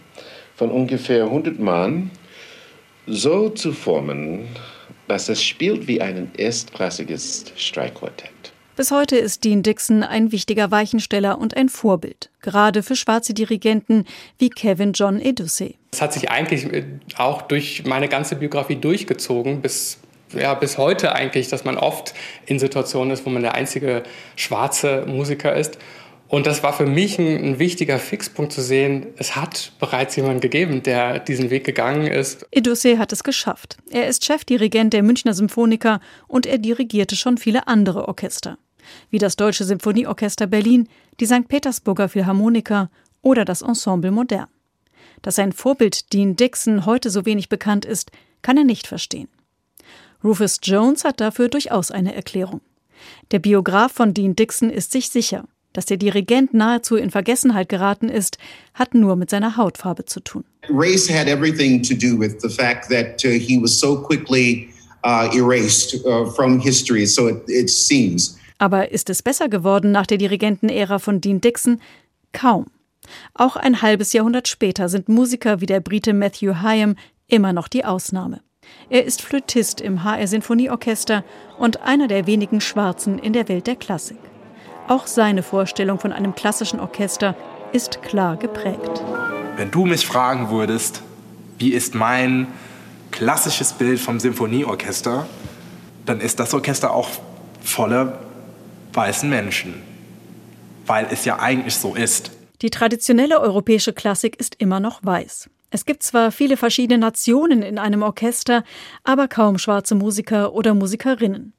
von 0.57 0.70
ungefähr 0.70 1.24
100 1.24 1.59
Mann 1.59 2.11
so 3.07 3.50
zu 3.50 3.72
formen, 3.72 4.48
dass 5.09 5.29
es 5.29 5.42
spielt 5.42 5.87
wie 5.87 6.00
ein 6.00 6.31
erstklassiges 6.38 7.53
Streichquartett. 7.57 8.39
Bis 8.80 8.92
heute 8.92 9.18
ist 9.18 9.44
Dean 9.44 9.62
Dixon 9.62 10.02
ein 10.02 10.32
wichtiger 10.32 10.70
Weichensteller 10.70 11.38
und 11.38 11.54
ein 11.54 11.68
Vorbild, 11.68 12.30
gerade 12.40 12.82
für 12.82 12.96
schwarze 12.96 13.34
Dirigenten 13.34 14.06
wie 14.38 14.48
Kevin 14.48 14.94
John 14.94 15.20
Edusey. 15.20 15.76
Es 15.92 16.00
hat 16.00 16.14
sich 16.14 16.30
eigentlich 16.30 16.64
äh, 16.72 16.84
auch 17.18 17.42
durch 17.42 17.84
meine 17.84 18.08
ganze 18.08 18.36
Biografie 18.36 18.76
durchgezogen, 18.76 19.60
bis, 19.60 19.98
ja, 20.32 20.54
bis 20.54 20.78
heute 20.78 21.14
eigentlich, 21.14 21.48
dass 21.48 21.66
man 21.66 21.76
oft 21.76 22.14
in 22.46 22.58
Situationen 22.58 23.12
ist, 23.12 23.26
wo 23.26 23.28
man 23.28 23.42
der 23.42 23.54
einzige 23.54 24.02
schwarze 24.34 25.04
Musiker 25.06 25.54
ist. 25.54 25.76
Und 26.28 26.46
das 26.46 26.62
war 26.62 26.72
für 26.72 26.86
mich 26.86 27.18
ein, 27.18 27.26
ein, 27.26 27.58
wichtiger 27.58 27.98
Fixpunkt 27.98 28.50
zu 28.50 28.62
sehen, 28.62 29.08
es 29.18 29.36
hat 29.36 29.72
bereits 29.78 30.16
jemanden 30.16 30.40
gegeben, 30.40 30.82
der 30.82 31.18
diesen 31.18 31.50
Weg 31.50 31.64
gegangen 31.64 32.06
ist. 32.06 32.46
Edusey 32.50 32.96
hat 32.96 33.12
es 33.12 33.24
geschafft. 33.24 33.76
Er 33.90 34.08
ist 34.08 34.24
Chefdirigent 34.24 34.94
der 34.94 35.02
Münchner 35.02 35.34
Symphoniker 35.34 36.00
und 36.28 36.46
er 36.46 36.56
dirigierte 36.56 37.14
schon 37.14 37.36
viele 37.36 37.68
andere 37.68 38.08
Orchester. 38.08 38.56
Wie 39.10 39.18
das 39.18 39.36
Deutsche 39.36 39.64
Symphonieorchester 39.64 40.46
Berlin, 40.46 40.88
die 41.20 41.26
St. 41.26 41.48
Petersburger 41.48 42.08
Philharmoniker 42.08 42.90
oder 43.22 43.44
das 43.44 43.62
Ensemble 43.62 44.10
Modern. 44.10 44.46
Dass 45.22 45.36
sein 45.36 45.52
Vorbild 45.52 46.12
Dean 46.12 46.36
Dixon 46.36 46.86
heute 46.86 47.10
so 47.10 47.26
wenig 47.26 47.48
bekannt 47.48 47.84
ist, 47.84 48.10
kann 48.42 48.56
er 48.56 48.64
nicht 48.64 48.86
verstehen. 48.86 49.28
Rufus 50.22 50.58
Jones 50.62 51.04
hat 51.04 51.20
dafür 51.20 51.48
durchaus 51.48 51.90
eine 51.90 52.14
Erklärung. 52.14 52.60
Der 53.30 53.38
Biograf 53.38 53.92
von 53.92 54.12
Dean 54.12 54.36
Dixon 54.36 54.70
ist 54.70 54.92
sich 54.92 55.08
sicher, 55.08 55.44
dass 55.72 55.86
der 55.86 55.96
Dirigent 55.96 56.52
nahezu 56.52 56.96
in 56.96 57.10
Vergessenheit 57.10 57.68
geraten 57.68 58.08
ist, 58.08 58.38
hat 58.74 58.94
nur 58.94 59.16
mit 59.16 59.30
seiner 59.30 59.56
Hautfarbe 59.56 60.04
zu 60.04 60.20
tun. 60.20 60.44
Race 60.68 61.08
had 61.08 61.26
everything 61.26 61.82
to 61.82 61.94
do 61.94 62.18
with 62.18 62.40
the 62.40 62.48
fact 62.48 62.90
that 62.90 63.24
uh, 63.24 63.28
he 63.28 63.60
was 63.60 63.78
so 63.78 63.96
quickly 63.96 64.68
uh, 65.04 65.30
erased 65.34 66.04
uh, 66.04 66.26
from 66.26 66.60
history, 66.60 67.06
so 67.06 67.28
it, 67.28 67.42
it 67.48 67.70
seems. 67.70 68.38
Aber 68.61 68.92
ist 68.92 69.09
es 69.09 69.23
besser 69.23 69.49
geworden 69.49 69.90
nach 69.90 70.07
der 70.07 70.18
Dirigentenära 70.18 70.99
von 70.99 71.23
Dean 71.23 71.40
Dixon? 71.40 71.81
Kaum. 72.35 72.66
Auch 73.33 73.57
ein 73.57 73.81
halbes 73.81 74.12
Jahrhundert 74.12 74.49
später 74.49 74.90
sind 74.90 75.09
Musiker 75.09 75.62
wie 75.62 75.66
der 75.66 75.81
Brite 75.81 76.12
Matthew 76.12 76.62
Hyam 76.62 76.94
immer 77.27 77.55
noch 77.55 77.68
die 77.68 77.87
Ausnahme. 77.87 78.42
Er 78.90 79.07
ist 79.07 79.23
Flötist 79.23 79.81
im 79.81 80.05
HR 80.05 80.27
Sinfonieorchester 80.27 81.25
und 81.59 81.81
einer 81.81 82.07
der 82.07 82.27
wenigen 82.27 82.61
Schwarzen 82.61 83.18
in 83.18 83.33
der 83.33 83.49
Welt 83.49 83.66
der 83.66 83.77
Klassik. 83.77 84.18
Auch 84.88 85.07
seine 85.07 85.42
Vorstellung 85.42 85.99
von 85.99 86.12
einem 86.12 86.35
klassischen 86.35 86.81
Orchester 86.81 87.35
ist 87.73 88.03
klar 88.03 88.37
geprägt. 88.37 89.03
Wenn 89.57 89.70
du 89.70 89.87
mich 89.87 90.07
fragen 90.07 90.51
würdest, 90.51 91.01
wie 91.59 91.73
ist 91.73 91.94
mein 91.94 92.46
klassisches 93.11 93.73
Bild 93.73 93.99
vom 93.99 94.20
Symphonieorchester, 94.20 95.27
dann 96.05 96.20
ist 96.20 96.38
das 96.38 96.53
Orchester 96.53 96.92
auch 96.92 97.09
voller 97.62 98.18
weißen 98.92 99.29
Menschen, 99.29 99.74
weil 100.87 101.07
es 101.11 101.24
ja 101.24 101.38
eigentlich 101.38 101.76
so 101.76 101.94
ist. 101.94 102.31
Die 102.62 102.70
traditionelle 102.70 103.40
europäische 103.40 103.92
Klassik 103.92 104.38
ist 104.38 104.57
immer 104.57 104.81
noch 104.81 105.00
weiß. 105.03 105.48
Es 105.70 105.87
gibt 105.87 106.03
zwar 106.03 106.33
viele 106.33 106.57
verschiedene 106.57 106.98
Nationen 106.98 107.62
in 107.62 107.79
einem 107.79 108.03
Orchester, 108.03 108.64
aber 109.05 109.29
kaum 109.29 109.57
schwarze 109.57 109.94
Musiker 109.94 110.53
oder 110.53 110.74
Musikerinnen. 110.74 111.53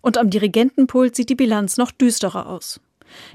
Und 0.00 0.18
am 0.18 0.30
Dirigentenpult 0.30 1.16
sieht 1.16 1.28
die 1.28 1.34
Bilanz 1.34 1.76
noch 1.76 1.90
düsterer 1.90 2.46
aus. 2.46 2.80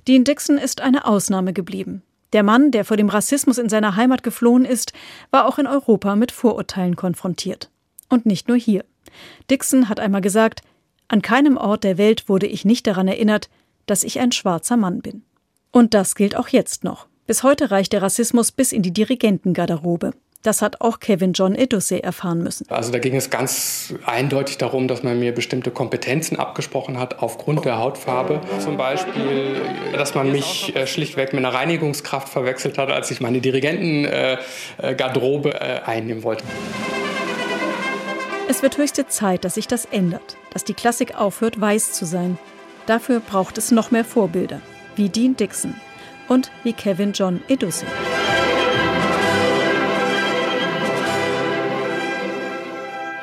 Dean 0.07 0.23
Dixon 0.23 0.57
ist 0.57 0.81
eine 0.81 1.05
Ausnahme 1.05 1.53
geblieben. 1.53 2.01
Der 2.33 2.43
Mann, 2.43 2.71
der 2.71 2.85
vor 2.85 2.95
dem 2.95 3.09
Rassismus 3.09 3.57
in 3.57 3.67
seiner 3.67 3.97
Heimat 3.97 4.23
geflohen 4.23 4.63
ist, 4.63 4.93
war 5.31 5.45
auch 5.45 5.59
in 5.59 5.67
Europa 5.67 6.15
mit 6.15 6.31
Vorurteilen 6.31 6.95
konfrontiert. 6.95 7.69
Und 8.07 8.25
nicht 8.25 8.47
nur 8.47 8.57
hier. 8.57 8.85
Dixon 9.49 9.89
hat 9.89 9.99
einmal 9.99 10.21
gesagt, 10.21 10.61
an 11.11 11.21
keinem 11.21 11.57
Ort 11.57 11.83
der 11.83 11.97
Welt 11.97 12.29
wurde 12.29 12.47
ich 12.47 12.63
nicht 12.63 12.87
daran 12.87 13.09
erinnert, 13.09 13.49
dass 13.85 14.03
ich 14.03 14.21
ein 14.21 14.31
schwarzer 14.31 14.77
Mann 14.77 15.01
bin. 15.01 15.23
Und 15.71 15.93
das 15.93 16.15
gilt 16.15 16.37
auch 16.37 16.47
jetzt 16.47 16.85
noch. 16.85 17.07
Bis 17.27 17.43
heute 17.43 17.69
reicht 17.69 17.91
der 17.91 18.01
Rassismus 18.01 18.53
bis 18.53 18.71
in 18.71 18.81
die 18.81 18.91
Dirigentengarderobe. 18.91 20.13
Das 20.41 20.61
hat 20.61 20.79
auch 20.81 20.99
Kevin 20.99 21.33
John 21.33 21.53
Edusey 21.53 21.99
erfahren 21.99 22.41
müssen. 22.41 22.65
Also 22.69 22.93
da 22.93 22.99
ging 22.99 23.15
es 23.15 23.29
ganz 23.29 23.93
eindeutig 24.05 24.57
darum, 24.57 24.87
dass 24.87 25.03
man 25.03 25.19
mir 25.19 25.33
bestimmte 25.33 25.69
Kompetenzen 25.69 26.39
abgesprochen 26.39 26.97
hat 26.97 27.19
aufgrund 27.19 27.65
der 27.65 27.77
Hautfarbe. 27.77 28.39
Zum 28.59 28.77
Beispiel, 28.77 29.61
dass 29.93 30.15
man 30.15 30.31
mich 30.31 30.73
äh, 30.75 30.87
schlichtweg 30.87 31.33
mit 31.33 31.45
einer 31.45 31.53
Reinigungskraft 31.53 32.29
verwechselt 32.29 32.77
hat, 32.77 32.89
als 32.89 33.11
ich 33.11 33.19
meine 33.21 33.41
Dirigentengarderobe 33.41 35.53
äh, 35.53 35.81
einnehmen 35.85 36.23
wollte. 36.23 36.45
Es 38.47 38.63
wird 38.63 38.77
höchste 38.77 39.07
Zeit, 39.07 39.43
dass 39.45 39.53
sich 39.55 39.67
das 39.67 39.85
ändert, 39.85 40.37
dass 40.51 40.63
die 40.63 40.75
Klassik 40.75 41.15
aufhört, 41.15 41.59
weiß 41.59 41.93
zu 41.93 42.05
sein. 42.05 42.37
Dafür 42.85 43.19
braucht 43.19 43.57
es 43.57 43.71
noch 43.71 43.89
mehr 43.89 44.05
Vorbilder, 44.05 44.61
wie 44.95 45.09
Dean 45.09 45.35
Dixon 45.35 45.73
und 46.27 46.51
wie 46.63 46.73
Kevin 46.73 47.13
John 47.13 47.41
Edusey. 47.47 47.87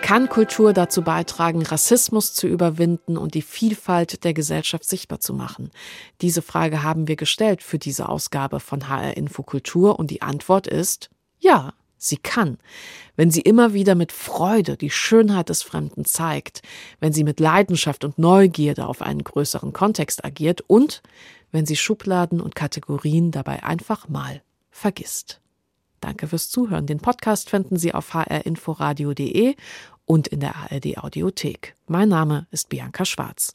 Kann 0.08 0.30
Kultur 0.30 0.72
dazu 0.72 1.02
beitragen, 1.02 1.60
Rassismus 1.60 2.32
zu 2.32 2.46
überwinden 2.46 3.18
und 3.18 3.34
die 3.34 3.42
Vielfalt 3.42 4.24
der 4.24 4.32
Gesellschaft 4.32 4.84
sichtbar 4.84 5.20
zu 5.20 5.34
machen? 5.34 5.70
Diese 6.22 6.40
Frage 6.40 6.82
haben 6.82 7.08
wir 7.08 7.16
gestellt 7.16 7.62
für 7.62 7.78
diese 7.78 8.08
Ausgabe 8.08 8.58
von 8.58 8.88
HR 8.88 9.18
Info 9.18 9.42
Kultur 9.42 9.98
und 9.98 10.10
die 10.10 10.22
Antwort 10.22 10.66
ist 10.66 11.10
ja. 11.38 11.74
Sie 11.98 12.16
kann, 12.16 12.58
wenn 13.16 13.30
sie 13.30 13.40
immer 13.40 13.74
wieder 13.74 13.94
mit 13.94 14.12
Freude 14.12 14.76
die 14.76 14.90
Schönheit 14.90 15.48
des 15.48 15.62
Fremden 15.62 16.04
zeigt, 16.04 16.62
wenn 17.00 17.12
sie 17.12 17.24
mit 17.24 17.40
Leidenschaft 17.40 18.04
und 18.04 18.18
Neugierde 18.18 18.86
auf 18.86 19.02
einen 19.02 19.24
größeren 19.24 19.72
Kontext 19.72 20.24
agiert 20.24 20.62
und 20.66 21.02
wenn 21.50 21.66
sie 21.66 21.76
Schubladen 21.76 22.40
und 22.40 22.54
Kategorien 22.54 23.30
dabei 23.32 23.62
einfach 23.64 24.08
mal 24.08 24.42
vergisst. 24.70 25.40
Danke 26.00 26.28
fürs 26.28 26.48
Zuhören. 26.48 26.86
Den 26.86 27.00
Podcast 27.00 27.50
finden 27.50 27.76
Sie 27.76 27.92
auf 27.92 28.14
hrinforadio.de 28.14 29.56
und 30.04 30.28
in 30.28 30.40
der 30.40 30.54
ARD 30.56 30.98
Audiothek. 30.98 31.74
Mein 31.86 32.08
Name 32.08 32.46
ist 32.50 32.68
Bianca 32.68 33.04
Schwarz. 33.04 33.54